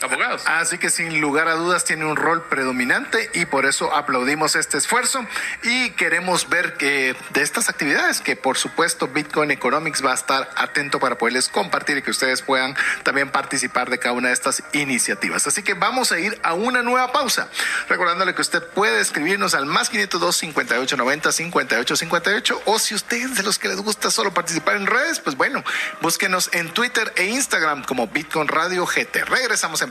[0.02, 0.42] abogados.
[0.46, 4.78] Así que sin lugar a dudas tiene un rol predominante y por eso aplaudimos este
[4.78, 5.24] esfuerzo
[5.62, 10.50] y queremos ver que de estas actividades que por supuesto Bitcoin Economics va a estar
[10.56, 14.62] atento para poderles compartir y que ustedes puedan también participar de cada una de estas
[14.72, 15.46] iniciativas.
[15.46, 17.48] Así que vamos a ir a una nueva pausa.
[17.88, 23.18] Recordándole que usted puede escribirnos al más 502 58 90 58 58 o si usted
[23.18, 25.62] es de los que les gusta solo participar en redes, pues bueno,
[26.00, 29.24] búsquenos en Twitter e Instagram como Bitcoin Radio GT.
[29.26, 29.90] Regresamos en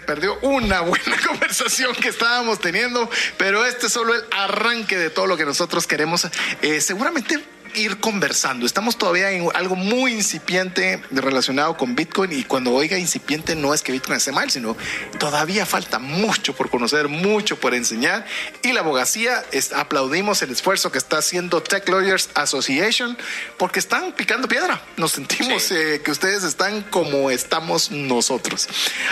[0.00, 5.26] perdió una buena conversación que estábamos teniendo, pero este es solo el arranque de todo
[5.26, 6.26] lo que nosotros queremos.
[6.62, 7.42] Eh, seguramente
[7.74, 8.66] ir conversando.
[8.66, 13.82] Estamos todavía en algo muy incipiente relacionado con Bitcoin y cuando oiga incipiente no es
[13.82, 14.76] que Bitcoin esté mal, sino
[15.18, 18.26] todavía falta mucho por conocer, mucho por enseñar
[18.62, 23.16] y la abogacía es, aplaudimos el esfuerzo que está haciendo Tech Lawyers Association
[23.56, 24.80] porque están picando piedra.
[24.96, 28.68] Nos sentimos eh, que ustedes están como estamos nosotros.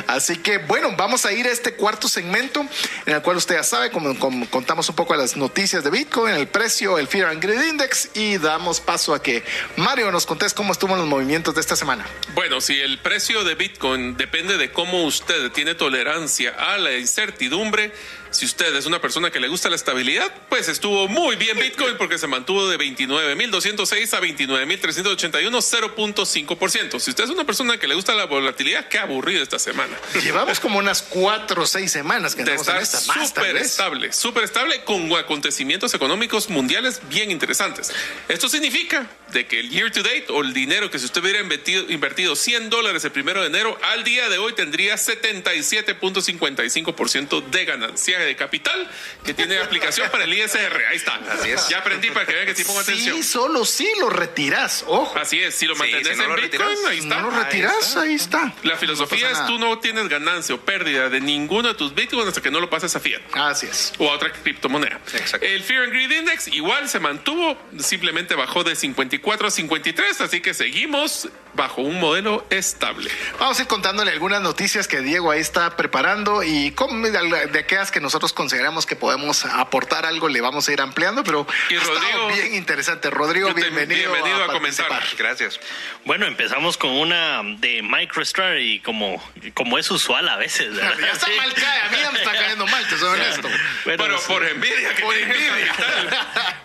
[0.07, 2.67] Así que bueno, vamos a ir a este cuarto segmento
[3.07, 4.19] en el cual usted ya sabe, como,
[4.51, 8.37] contamos un poco las noticias de Bitcoin, el precio, el Fear and Greed Index y
[8.49, 9.45] damos paso a que
[9.77, 12.07] Mario nos contes cómo estuvo los movimientos de esta semana.
[12.35, 17.93] Bueno, si el precio de Bitcoin depende de cómo usted tiene tolerancia a la incertidumbre,
[18.31, 21.97] si usted es una persona que le gusta la estabilidad, pues estuvo muy bien Bitcoin
[21.97, 27.01] porque se mantuvo de 29.206 a 29.381, 0.5%.
[27.01, 29.97] Si usted es una persona que le gusta la volatilidad, qué aburrido esta semana.
[30.23, 33.01] Llevamos como unas cuatro o seis semanas que estamos en esta.
[33.01, 37.93] Súper estable, súper estable con acontecimientos económicos mundiales bien interesantes.
[38.29, 41.41] Esto significa de que el year to date o el dinero que si usted hubiera
[41.41, 47.65] invertido, invertido 100 dólares el primero de enero, al día de hoy tendría 77.55% de
[47.65, 48.89] ganancia de capital
[49.25, 50.85] que tiene aplicación para el ISR.
[50.91, 51.15] Ahí está.
[51.31, 51.69] Así es.
[51.69, 53.17] Ya aprendí para que vean que sí pongo atención.
[53.17, 54.85] Sí, solo si lo retiras.
[54.87, 55.19] Ojo.
[55.19, 55.55] Así es.
[55.55, 57.21] Si lo mantienes en Bitcoin, ahí está.
[57.21, 58.55] No lo retiras, ahí está.
[58.63, 62.41] La filosofía es tú no tienes ganancia o pérdida de ninguno de tus Bitcoins hasta
[62.41, 63.21] que no lo pases a fiat.
[63.35, 63.93] Así es.
[63.99, 65.01] O a otra criptomoneda.
[65.15, 65.47] Exacto.
[65.47, 70.41] El Fear and Greed Index igual se mantuvo, simplemente bajó de 54 a 53, así
[70.41, 71.29] que seguimos
[71.59, 73.11] bajo un modelo estable.
[73.39, 78.01] Vamos a ir contándole algunas noticias que Diego ahí está preparando y de aquellas que
[78.01, 82.55] nosotros consideramos que podemos aportar algo, le vamos a ir ampliando, pero y Rodrigo, bien
[82.55, 83.11] interesante.
[83.11, 84.87] Rodrigo, bienvenido, bienvenido a, comenzar.
[85.19, 85.59] Gracias.
[86.05, 89.21] Bueno, empezamos con una de MicroStrategy, como,
[89.55, 90.77] como es usual a veces.
[90.77, 90.95] ¿verdad?
[91.01, 93.49] ya está mal cae, a mí ya me está cayendo mal, te soy honesto.
[93.85, 95.75] Bueno, pero por envidia, que por envidia.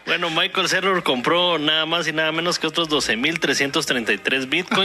[0.06, 4.83] bueno, Michael Saylor compró nada más y nada menos que otros 12.333 bitcoins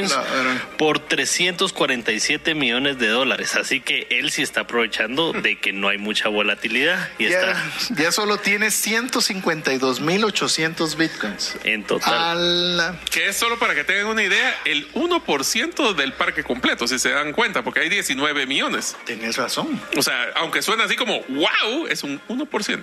[0.76, 3.56] por 347 millones de dólares.
[3.56, 7.08] Así que él sí está aprovechando de que no hay mucha volatilidad.
[7.18, 7.64] Y ya, está...
[7.90, 11.56] ya solo tiene 152.800 bitcoins.
[11.64, 12.98] En total.
[13.10, 17.10] Que es solo para que tengan una idea, el 1% del parque completo, si se
[17.10, 18.96] dan cuenta, porque hay 19 millones.
[19.04, 19.80] Tienes razón.
[19.96, 22.82] O sea, aunque suena así como wow, es un 1%.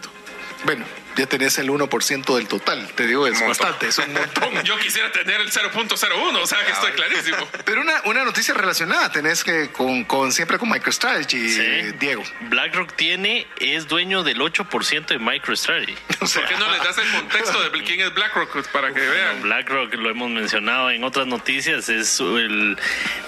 [0.66, 0.86] Bueno,
[1.16, 2.88] ya tenés el 1% del total.
[2.96, 4.54] Te digo, es bastante, es un montón.
[4.64, 7.48] Yo quisiera tener el 0.01, o sea que estoy clarísimo.
[7.66, 11.92] Pero una, una noticia relacionada tenés que con, con siempre con MicroStrategy, sí.
[12.00, 12.24] Diego.
[12.42, 15.96] BlackRock tiene, es dueño del 8% de MicroStrategy.
[16.22, 19.00] O sea, ¿Por qué no les das el contexto de quién es BlackRock para que
[19.00, 19.44] vean?
[19.44, 22.78] BlackRock, lo hemos mencionado en otras noticias, es el,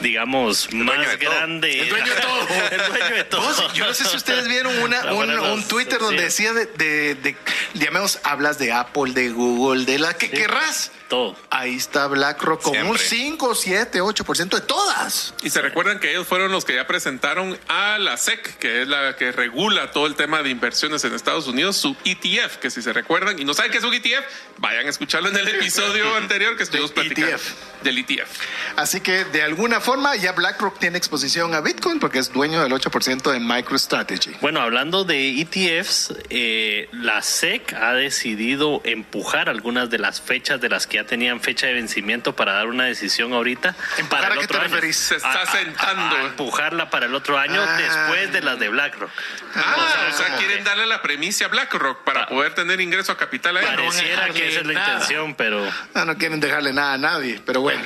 [0.02, 1.82] digamos, el más grande.
[1.82, 2.48] El dueño de todo.
[2.72, 3.74] el dueño de todo.
[3.74, 7.36] Yo no sé si ustedes vieron una, un, un, Twitter donde decía de, de, de,
[7.80, 10.34] llamemos, hablas de Apple, de Google, de la que sí.
[10.34, 10.92] querrás.
[11.08, 11.36] Todo.
[11.50, 12.92] Ahí está BlackRock con Siempre.
[12.92, 15.34] un 5, 7, 8% de todas.
[15.42, 18.88] Y se recuerdan que ellos fueron los que ya presentaron a la SEC, que es
[18.88, 22.82] la que regula todo el tema de inversiones en Estados Unidos, su ETF, que si
[22.82, 24.26] se recuerdan y no saben qué es un ETF,
[24.58, 27.84] vayan a escucharlo en el episodio anterior que estuvimos platicando ETF.
[27.84, 28.40] del ETF.
[28.76, 32.74] Así que de alguna forma ya BlackRock tiene exposición a Bitcoin porque es dueño del
[32.74, 34.36] 8% de MicroStrategy.
[34.42, 40.70] Bueno, hablando de ETFs, eh, la SEC ha decidido empujar algunas de las fechas de
[40.70, 43.76] las que ya tenían fecha de vencimiento para dar una decisión ahorita.
[43.98, 44.74] ¿Empujar para el a qué otro te año.
[44.76, 44.98] referís?
[44.98, 46.16] Se está A- a- sentando.
[46.18, 47.78] a empujarla para el otro año Ah.
[47.78, 49.12] después de las de BlackRock.
[49.56, 53.18] Ah, o sea, quieren darle la premisa a BlackRock para Pa- poder tener ingreso a
[53.18, 53.66] capital ahí.
[53.66, 57.62] Pareciera que esa es la intención, pero Ah, no quieren dejarle nada a nadie, pero
[57.62, 57.82] bueno.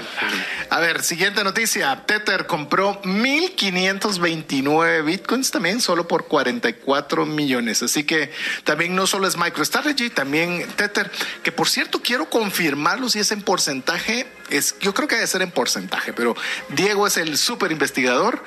[0.72, 2.04] A ver, siguiente noticia.
[2.06, 7.84] Tether compró 1.529 bitcoins también, solo por 44 millones.
[7.84, 8.32] Así que
[8.64, 11.12] también no solo es MicroStrategy, también Tether,
[11.44, 14.26] que por cierto quiero confirmarlo si es en porcentaje.
[14.50, 16.38] Es, yo creo que debe ser en porcentaje, pero
[16.70, 18.42] Diego es el súper investigador.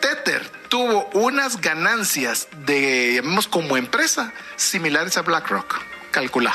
[0.00, 5.80] Tether tuvo unas ganancias de, llamemos como empresa, similares a BlackRock.
[6.10, 6.54] Calcula.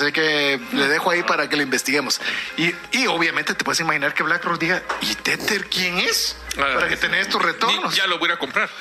[0.00, 2.20] Así que le dejo ahí para que lo investiguemos.
[2.56, 6.36] Y, y obviamente te puedes imaginar que BlackRock diga, ¿y Tether quién es?
[6.56, 7.94] Para que tenés tus retornos.
[7.94, 8.68] Ya lo voy a comprar.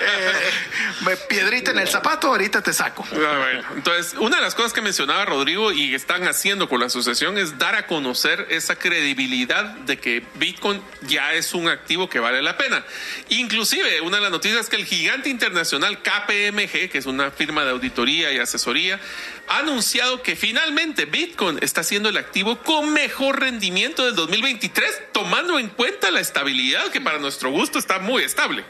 [0.00, 3.06] Eh, piedrita en el zapato, ahorita te saco.
[3.12, 7.38] Ah, Entonces, una de las cosas que mencionaba Rodrigo y están haciendo con la asociación
[7.38, 12.42] es dar a conocer esa credibilidad de que Bitcoin ya es un activo que vale
[12.42, 12.84] la pena.
[13.28, 17.64] Inclusive, una de las noticias es que el gigante internacional KPMG, que es una firma
[17.64, 19.00] de auditoría y asesoría,
[19.48, 25.58] ha anunciado que finalmente Bitcoin está siendo el activo con mejor rendimiento del 2023, tomando
[25.58, 28.64] en cuenta la estabilidad que para nuestro gusto está muy estable.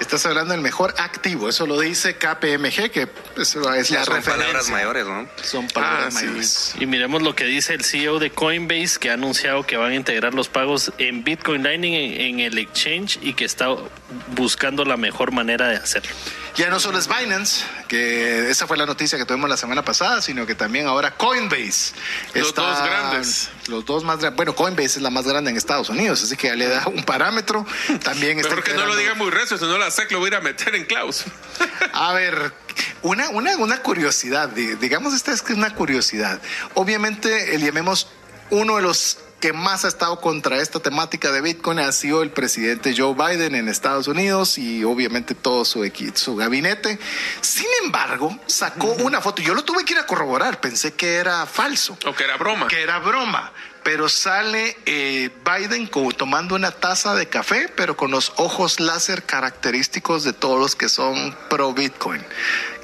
[0.00, 4.32] Estás hablando del mejor activo, eso lo dice KPMG, que es, es la Son referencia.
[4.32, 5.28] palabras mayores, ¿no?
[5.42, 6.26] Son palabras Ah, sí.
[6.26, 6.74] mayores.
[6.80, 9.94] Y miremos lo que dice el CEO de Coinbase, que ha anunciado que van a
[9.94, 13.68] integrar los pagos en Bitcoin Lightning en, en el exchange y que está
[14.34, 16.10] buscando la mejor manera de hacerlo.
[16.56, 20.22] Ya no solo es Binance, que esa fue la noticia que tuvimos la semana pasada,
[20.22, 21.94] sino que también ahora Coinbase.
[22.34, 23.50] Los dos grandes.
[23.66, 24.36] Los dos más grandes.
[24.36, 27.02] Bueno, Coinbase es la más grande en Estados Unidos, así que ya le da un
[27.02, 27.66] parámetro.
[28.04, 30.26] También está Mejor que no lo diga muy recio, si no la SEC lo voy
[30.26, 31.24] a ir a meter en Klaus.
[31.92, 32.52] A ver,
[33.02, 36.40] una, una, una curiosidad, di- digamos esta es que es una curiosidad.
[36.74, 38.08] Obviamente, el llamemos
[38.50, 42.30] uno de los que más ha estado contra esta temática de Bitcoin ha sido el
[42.30, 46.98] presidente Joe Biden en Estados Unidos y obviamente todo su, equi- su gabinete.
[47.42, 49.42] Sin embargo, sacó una foto.
[49.42, 52.68] Yo lo tuve que ir a corroborar, pensé que era falso O que era broma.
[52.68, 53.52] que era broma.
[53.82, 59.24] Pero sale eh, Biden como tomando una taza de café, pero con los ojos láser
[59.24, 62.24] característicos de todos los que son pro Bitcoin.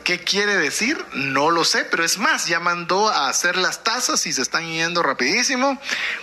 [0.05, 0.99] ¿Qué quiere decir?
[1.13, 4.67] No lo sé, pero es más, ya mandó a hacer las tazas y se están
[4.67, 5.81] yendo rapidísimo.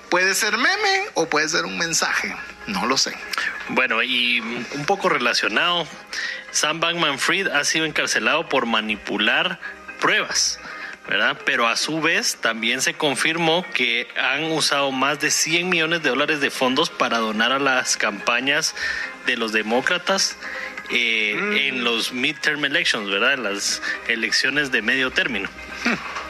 [0.10, 3.14] Puede ser meme o puede ser un mensaje, no lo sé.
[3.70, 5.88] Bueno, y un poco relacionado,
[6.52, 9.60] Sam Bankman Fried ha sido encarcelado por manipular
[10.00, 10.60] pruebas.
[11.08, 11.38] ¿verdad?
[11.46, 16.10] Pero a su vez también se confirmó que han usado más de 100 millones de
[16.10, 18.76] dólares de fondos para donar a las campañas
[19.26, 20.36] de los demócratas
[20.90, 23.34] eh, en los midterm elections, ¿verdad?
[23.34, 25.50] En las elecciones de medio término.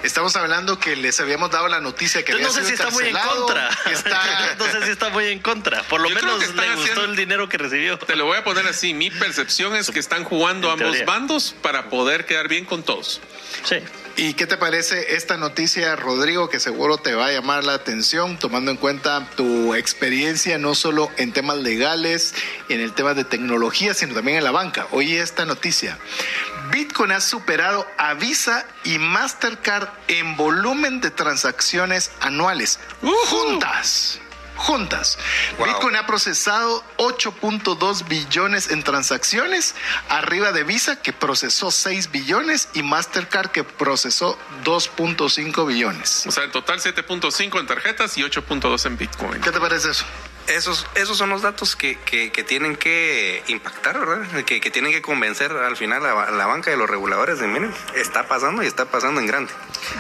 [0.04, 2.88] Estamos hablando que les habíamos dado la noticia que Yo había no sé si sido
[2.88, 3.70] está muy en contra.
[3.92, 5.84] está- no sé si está muy en contra.
[5.84, 7.98] Por lo Yo menos le gustó haciendo- el dinero que recibió.
[7.98, 8.94] Te lo voy a poner así.
[8.94, 11.06] Mi percepción es que están jugando ambos teoría.
[11.06, 13.22] bandos para poder quedar bien con todos.
[13.64, 13.78] Sí.
[14.20, 18.38] ¿Y qué te parece esta noticia, Rodrigo, que seguro te va a llamar la atención,
[18.40, 22.34] tomando en cuenta tu experiencia no solo en temas legales,
[22.70, 24.88] en el tema de tecnología, sino también en la banca?
[24.92, 26.00] Oye esta noticia.
[26.72, 32.80] Bitcoin ha superado a Visa y Mastercard en volumen de transacciones anuales.
[33.02, 34.20] Juntas.
[34.58, 35.20] Juntas.
[35.58, 35.68] Wow.
[35.68, 39.76] Bitcoin ha procesado 8.2 billones en transacciones,
[40.10, 46.26] arriba de Visa que procesó 6 billones y Mastercard que procesó 2.5 billones.
[46.26, 49.42] O sea, en total 7.5 en tarjetas y 8.2 en Bitcoin.
[49.42, 50.06] ¿Qué te parece eso?
[50.48, 54.44] Esos, esos son los datos que, que, que tienen que impactar, ¿verdad?
[54.46, 57.48] Que, que tienen que convencer al final a, a la banca y los reguladores de,
[57.48, 59.52] miren, está pasando y está pasando en grande.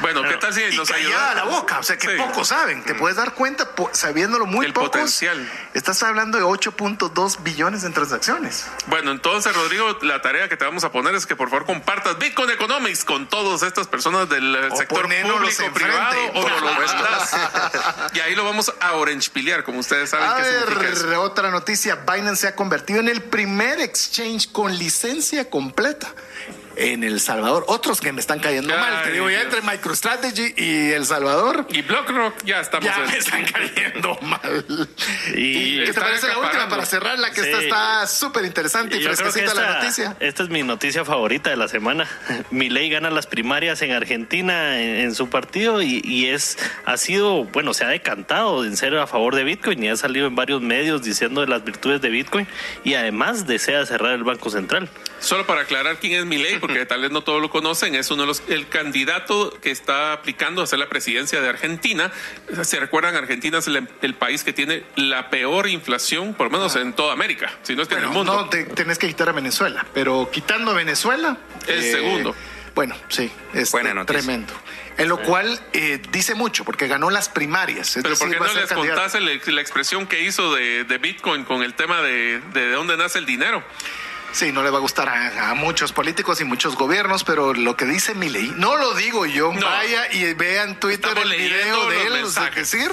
[0.02, 1.34] Bueno, ¿qué tal si Y nos ayuda?
[1.36, 2.14] la boca, o sea que Sí.
[2.18, 2.84] pocos saben.
[2.84, 4.89] Te puedes dar cuenta, sabiéndolo muy El pocos.
[4.91, 5.52] potencial.
[5.74, 8.66] Estás hablando de 8.2 billones en transacciones.
[8.88, 12.18] Bueno, entonces, Rodrigo, la tarea que te vamos a poner es que por favor compartas
[12.20, 17.36] Bitcoin Economics con todas estas personas del O sector público, enfrente, privado o mandas.
[18.14, 21.96] Y ahí lo vamos a orange pilear, como ustedes saben A ver, otra noticia.
[21.96, 26.14] Binance se ha convertido en el primer exchange con licencia completa
[26.78, 27.65] en El Salvador.
[27.67, 29.03] Otros que me están cayendo Ay, mal.
[29.03, 31.65] Te digo, ya entre MicroStrategy y El Salvador.
[31.69, 32.86] Y BlockRock ya estamos.
[32.88, 34.88] Ya en- me están cayendo mal.
[35.36, 37.32] Y- ¿Qué te parece la última para cerrarla?
[37.32, 37.47] Que Sí.
[37.49, 40.15] esta está súper interesante y que fresquecita la noticia.
[40.19, 42.07] esta es mi noticia favorita de la semana.
[42.51, 47.43] Milei gana las primarias en Argentina en, en su partido y, y es ha sido,
[47.45, 50.61] bueno, se ha decantado en ser a favor de Bitcoin y ha salido en varios
[50.61, 52.47] medios diciendo de las virtudes de Bitcoin
[52.84, 54.89] y además desea cerrar el Banco Central.
[55.20, 58.24] Solo para aclarar quién es Milei, porque tal vez no todos lo conocen, es uno
[58.24, 62.11] de los el candidato que está aplicando a ser la presidencia de Argentina.
[62.63, 66.76] Se recuerdan, Argentina es el, el país que tiene la peor inflación, por lo menos
[66.76, 68.34] en toda América, si no es que en el mundo.
[68.34, 71.38] no te, tenés que quitar a Venezuela, pero quitando a Venezuela.
[71.68, 72.36] El segundo.
[72.76, 74.53] Bueno, sí, es Buena tremendo.
[74.99, 77.97] En lo cual eh, dice mucho, porque ganó las primarias.
[77.97, 79.01] es Pero ¿por decir, qué va a no les candidato.
[79.01, 82.95] contaste la, la expresión que hizo de, de Bitcoin con el tema de, de dónde
[82.95, 83.63] nace el dinero?
[84.34, 87.75] Sí, no le va a gustar a, a muchos políticos y muchos gobiernos, pero lo
[87.75, 89.65] que dice Milei, no lo digo yo, No.
[89.65, 92.91] vaya y vean Twitter Estamos el video de él, o sea, decir,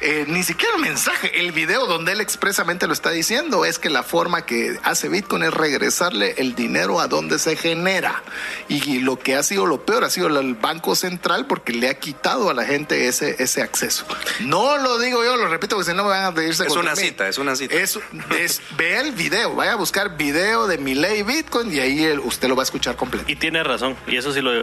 [0.00, 3.88] eh, ni siquiera el mensaje, el video donde él expresamente lo está diciendo es que
[3.90, 8.22] la forma que hace Bitcoin es regresarle el dinero a donde se genera.
[8.68, 11.94] Y, lo que ha sido lo peor ha sido el Banco Central porque le ha
[11.98, 14.04] quitado a la gente ese, ese acceso.
[14.40, 16.94] No lo digo yo, lo repito, porque si no me van a pedirse Es una
[16.94, 17.02] mí.
[17.02, 17.74] cita, es una cita.
[17.76, 17.98] Es,
[18.38, 22.48] es- ve el video, vaya a buscar video de Milei Bitcoin y ahí el- usted
[22.48, 23.30] lo va a escuchar completo.
[23.30, 24.50] Y tiene razón, y eso sí lo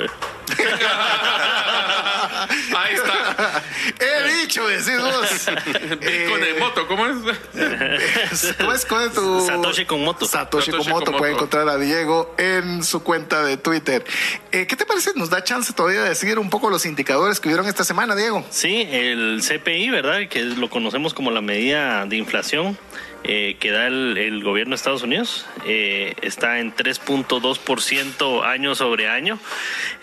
[2.77, 3.63] Ahí está.
[3.99, 5.45] He dicho, decís vos.
[5.99, 7.15] Bitcoin Eh, en moto, ¿cómo es?
[8.57, 9.45] ¿Cómo es, cómo es tu...
[9.45, 10.25] Satoshi con moto.
[10.25, 11.17] Satoshi, Satoshi con moto.
[11.17, 14.05] Puede encontrar a Diego en su cuenta de Twitter.
[14.51, 15.11] Eh, ¿Qué te parece?
[15.15, 18.45] ¿Nos da chance todavía de seguir un poco los indicadores que hubieron esta semana, Diego?
[18.49, 20.27] Sí, el CPI, ¿verdad?
[20.29, 22.77] Que lo conocemos como la medida de inflación
[23.23, 25.45] eh, que da el, el gobierno de Estados Unidos.
[25.65, 29.39] eh, está en 3.2% año sobre año.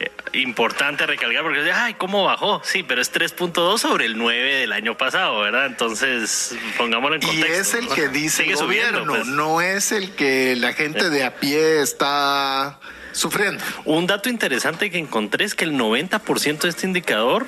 [0.00, 2.60] Eh, importante recalcar porque, ay, ¿cómo bajó?
[2.64, 5.66] Sí, pero es 3.2 sobre el 9 del año pasado, ¿verdad?
[5.66, 7.54] Entonces, pongámoslo en Y contexto.
[7.54, 9.26] es el que dice el Sigue subiendo, gobierno, pues.
[9.26, 12.78] no es el que la gente de a pie está
[13.12, 13.62] sufriendo.
[13.84, 17.46] Un dato interesante que encontré es que el 90% de este indicador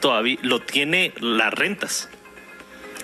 [0.00, 2.10] todavía lo tiene las rentas.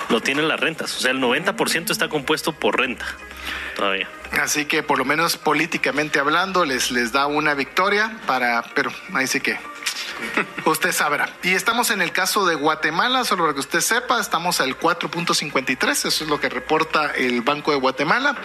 [0.09, 0.97] Lo tienen las rentas.
[0.97, 3.07] O sea, el 90% está compuesto por renta
[3.77, 4.09] todavía.
[4.41, 9.27] Así que por lo menos políticamente hablando les, les da una victoria para, pero ahí
[9.27, 9.59] sí que
[10.65, 11.29] usted sabrá.
[11.43, 15.91] Y estamos en el caso de Guatemala, solo para que usted sepa, estamos al 4.53,
[15.91, 18.37] eso es lo que reporta el Banco de Guatemala.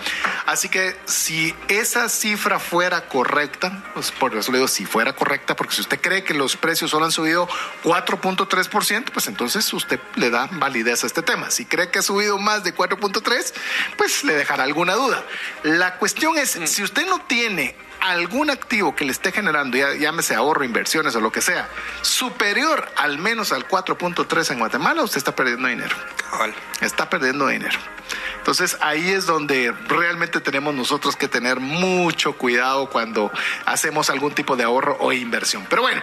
[0.46, 5.56] Así que si esa cifra fuera correcta, pues por eso le digo si fuera correcta,
[5.56, 7.48] porque si usted cree que los precios solo han subido
[7.84, 11.52] 4.3%, pues entonces usted le da validez a este tema.
[11.52, 13.54] Si cree que ha subido más de 4.3,
[13.98, 15.24] pues le dejará alguna duda.
[15.64, 20.36] La cuestión es, si usted no tiene algún activo que le esté generando, ya, llámese
[20.36, 21.70] ahorro, inversiones o lo que sea,
[22.02, 25.95] superior al menos al 4.3 en Guatemala, usted está perdiendo dinero.
[26.30, 26.54] Cabal.
[26.82, 27.80] Está perdiendo dinero.
[28.38, 33.30] Entonces ahí es donde realmente tenemos nosotros que tener mucho cuidado cuando
[33.66, 35.66] hacemos algún tipo de ahorro o inversión.
[35.70, 36.02] Pero bueno,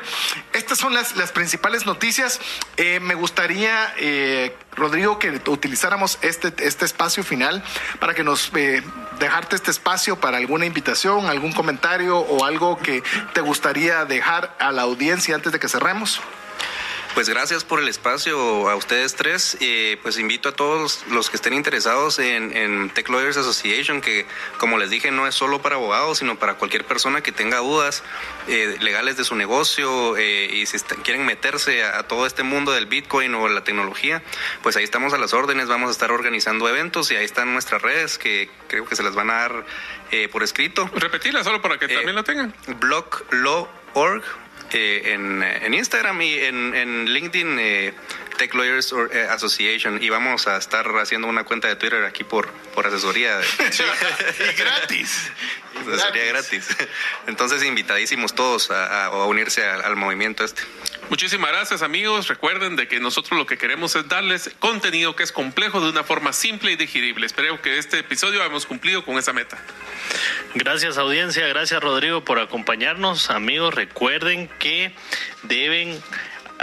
[0.53, 2.40] estas son las, las principales noticias.
[2.76, 7.64] Eh, me gustaría, eh, Rodrigo, que utilizáramos este, este espacio final
[7.99, 8.82] para que nos eh,
[9.18, 13.03] dejarte este espacio para alguna invitación, algún comentario o algo que
[13.35, 16.20] te gustaría dejar a la audiencia antes de que cerremos.
[17.14, 19.57] Pues gracias por el espacio a ustedes tres.
[19.61, 24.26] Eh, pues invito a todos los que estén interesados en, Tech Lawyers Association, que
[24.59, 28.03] como les dije no es solo para abogados, sino para cualquier persona que tenga dudas
[28.49, 32.72] eh, legales de su negocio eh, y si est- quieren meterse a todo este mundo
[32.72, 34.20] del Bitcoin o la tecnología,
[34.64, 35.68] pues ahí estamos a las órdenes.
[35.68, 39.14] Vamos a estar organizando eventos y ahí están nuestras redes que creo que se las
[39.14, 39.64] van a dar
[40.11, 40.90] eh, por escrito.
[40.94, 42.55] Repetirla solo para que Eh, también la tengan.
[42.78, 44.22] bloglaw.org
[44.72, 47.94] eh, en, en Instagram y en, en LinkedIn eh,
[48.38, 52.50] Tech Lawyers eh, Association y vamos a estar haciendo una cuenta de Twitter aquí por,
[52.74, 55.30] por asesoría, y gratis.
[55.80, 56.66] asesoría gratis.
[57.28, 60.62] Entonces invitadísimos todos a, a- a unirse al, al movimiento este.
[61.11, 62.28] Muchísimas gracias amigos.
[62.28, 66.02] Recuerden de que nosotros lo que queremos es darles contenido que es complejo de una
[66.02, 67.26] forma simple y digerible.
[67.26, 69.59] Espero que este episodio hemos cumplido con esa meta.
[70.55, 73.30] Gracias audiencia, gracias Rodrigo por acompañarnos.
[73.30, 74.92] Amigos, recuerden que
[75.42, 76.02] deben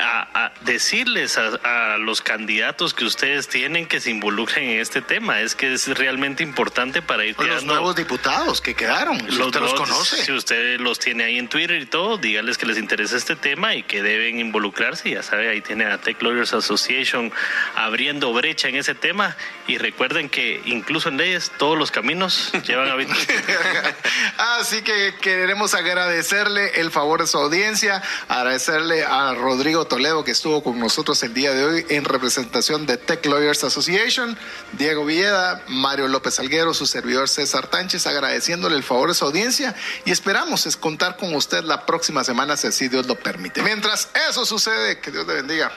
[0.02, 5.02] a, a decirles a, a los candidatos que ustedes tienen que se involucren en este
[5.02, 5.42] tema.
[5.42, 9.60] Es que es realmente importante para ir Los creando nuevos diputados que quedaron, si usted
[9.60, 10.26] los conoce.
[10.26, 13.76] Si usted los tiene ahí en Twitter y todo, dígales que les interesa este tema
[13.76, 15.10] y que deben involucrarse.
[15.10, 17.32] Ya sabe, ahí tiene a Tech Lawyers Association
[17.76, 19.36] abriendo brecha en ese tema.
[19.68, 22.96] Y recuerden que incluso en leyes todos los caminos llevan a.
[24.60, 30.64] Así que queremos agradecerle el favor de su audiencia, agradecerle a Rodrigo Toledo que estuvo
[30.64, 34.38] con nosotros el día de hoy en representación de Tech Lawyers Association,
[34.72, 39.76] Diego Villeda, Mario López Alguero, su servidor César Tánchez, agradeciéndole el favor de su audiencia
[40.06, 43.62] y esperamos es contar con usted la próxima semana si Dios lo permite.
[43.64, 45.74] Mientras eso sucede, que Dios le bendiga.